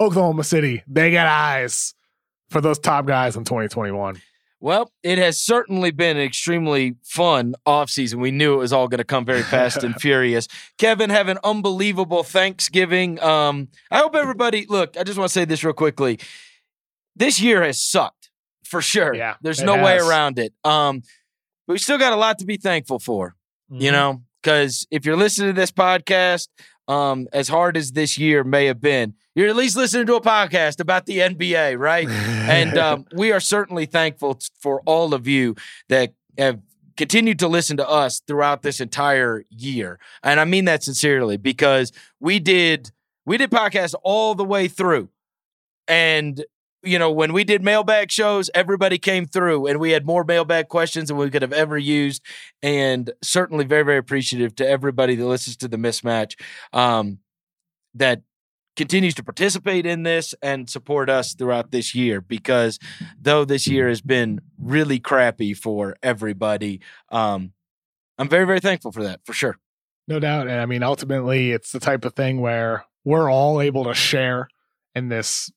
[0.00, 1.94] Oklahoma City, they got eyes
[2.50, 4.20] for those top guys in 2021.
[4.58, 8.14] Well, it has certainly been an extremely fun offseason.
[8.14, 10.48] We knew it was all going to come very fast and furious.
[10.78, 13.20] Kevin, have an unbelievable Thanksgiving.
[13.22, 16.18] Um, I hope everybody, look, I just want to say this real quickly.
[17.14, 18.30] This year has sucked
[18.64, 19.14] for sure.
[19.14, 20.52] Yeah, There's no way around it.
[20.64, 21.02] Um,
[21.66, 23.34] but we still got a lot to be thankful for,
[23.70, 23.82] Mm-hmm.
[23.82, 26.48] you know, because if you're listening to this podcast,
[26.88, 30.20] um, as hard as this year may have been, you're at least listening to a
[30.20, 32.08] podcast about the NBA, right?
[32.08, 35.56] and um, we are certainly thankful for all of you
[35.88, 36.60] that have
[36.96, 39.98] continued to listen to us throughout this entire year.
[40.22, 42.90] And i mean that sincerely because we did
[43.26, 45.10] we did podcasts all the way through.
[45.88, 46.44] And
[46.86, 50.68] you know when we did mailbag shows everybody came through and we had more mailbag
[50.68, 52.22] questions than we could have ever used.
[52.62, 56.34] And certainly very very appreciative to everybody that listens to the mismatch
[56.72, 57.18] um,
[57.94, 58.22] that
[58.76, 62.20] continues to participate in this and support us throughout this year.
[62.20, 62.78] Because
[63.20, 66.80] though this year has been really crappy for everybody
[67.10, 67.52] um
[68.18, 69.56] i'm very very thankful for that for sure.
[70.08, 70.46] No doubt.
[70.46, 74.48] And I mean, ultimately, it's the type of thing where we're all able to share
[74.94, 75.50] in this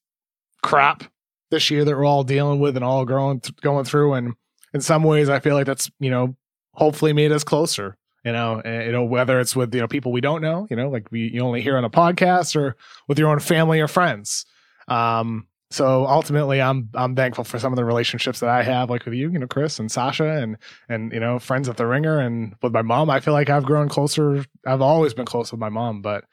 [0.63, 1.03] crap
[1.49, 4.13] this year that we're all dealing with and all growing going through.
[4.13, 4.33] And
[4.73, 6.35] in some ways, I feel like that's you know
[6.73, 7.97] hopefully made us closer.
[8.25, 10.75] You know, and, you know whether it's with you know people we don't know, you
[10.75, 12.75] know, like we you only hear on a podcast or
[13.07, 14.45] with your own family or friends.
[14.87, 19.05] Um, so ultimately, I'm I'm thankful for some of the relationships that I have, like
[19.05, 20.57] with you, you know, Chris and Sasha, and
[20.89, 23.09] and you know, friends at the Ringer, and with my mom.
[23.09, 24.43] I feel like I've grown closer.
[24.65, 26.25] I've always been close with my mom, but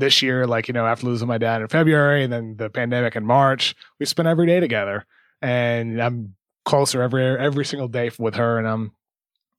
[0.00, 3.14] this year, like you know, after losing my dad in February, and then the pandemic
[3.16, 5.06] in March, we spent every day together,
[5.40, 6.34] and I'm
[6.64, 8.92] closer every every single day with her, and I'm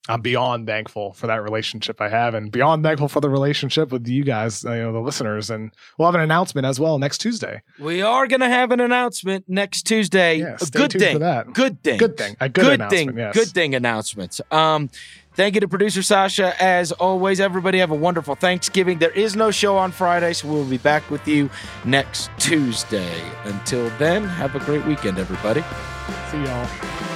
[0.09, 4.07] I'm beyond thankful for that relationship I have, and beyond thankful for the relationship with
[4.07, 7.61] you guys, you know, the listeners, and we'll have an announcement as well next Tuesday.
[7.79, 11.19] we are going to have an announcement next tuesday Yeah, a good tuned thing for
[11.19, 11.53] that.
[11.53, 13.07] good thing Good thing, a good, good announcement.
[13.09, 13.33] thing yes.
[13.35, 14.89] good thing announcements um
[15.35, 19.51] thank you to producer sasha as always everybody have a wonderful thanksgiving there is no
[19.51, 21.49] show on friday so we'll be back with you
[21.85, 25.63] next tuesday until then have a great weekend everybody
[26.31, 27.10] See y'all.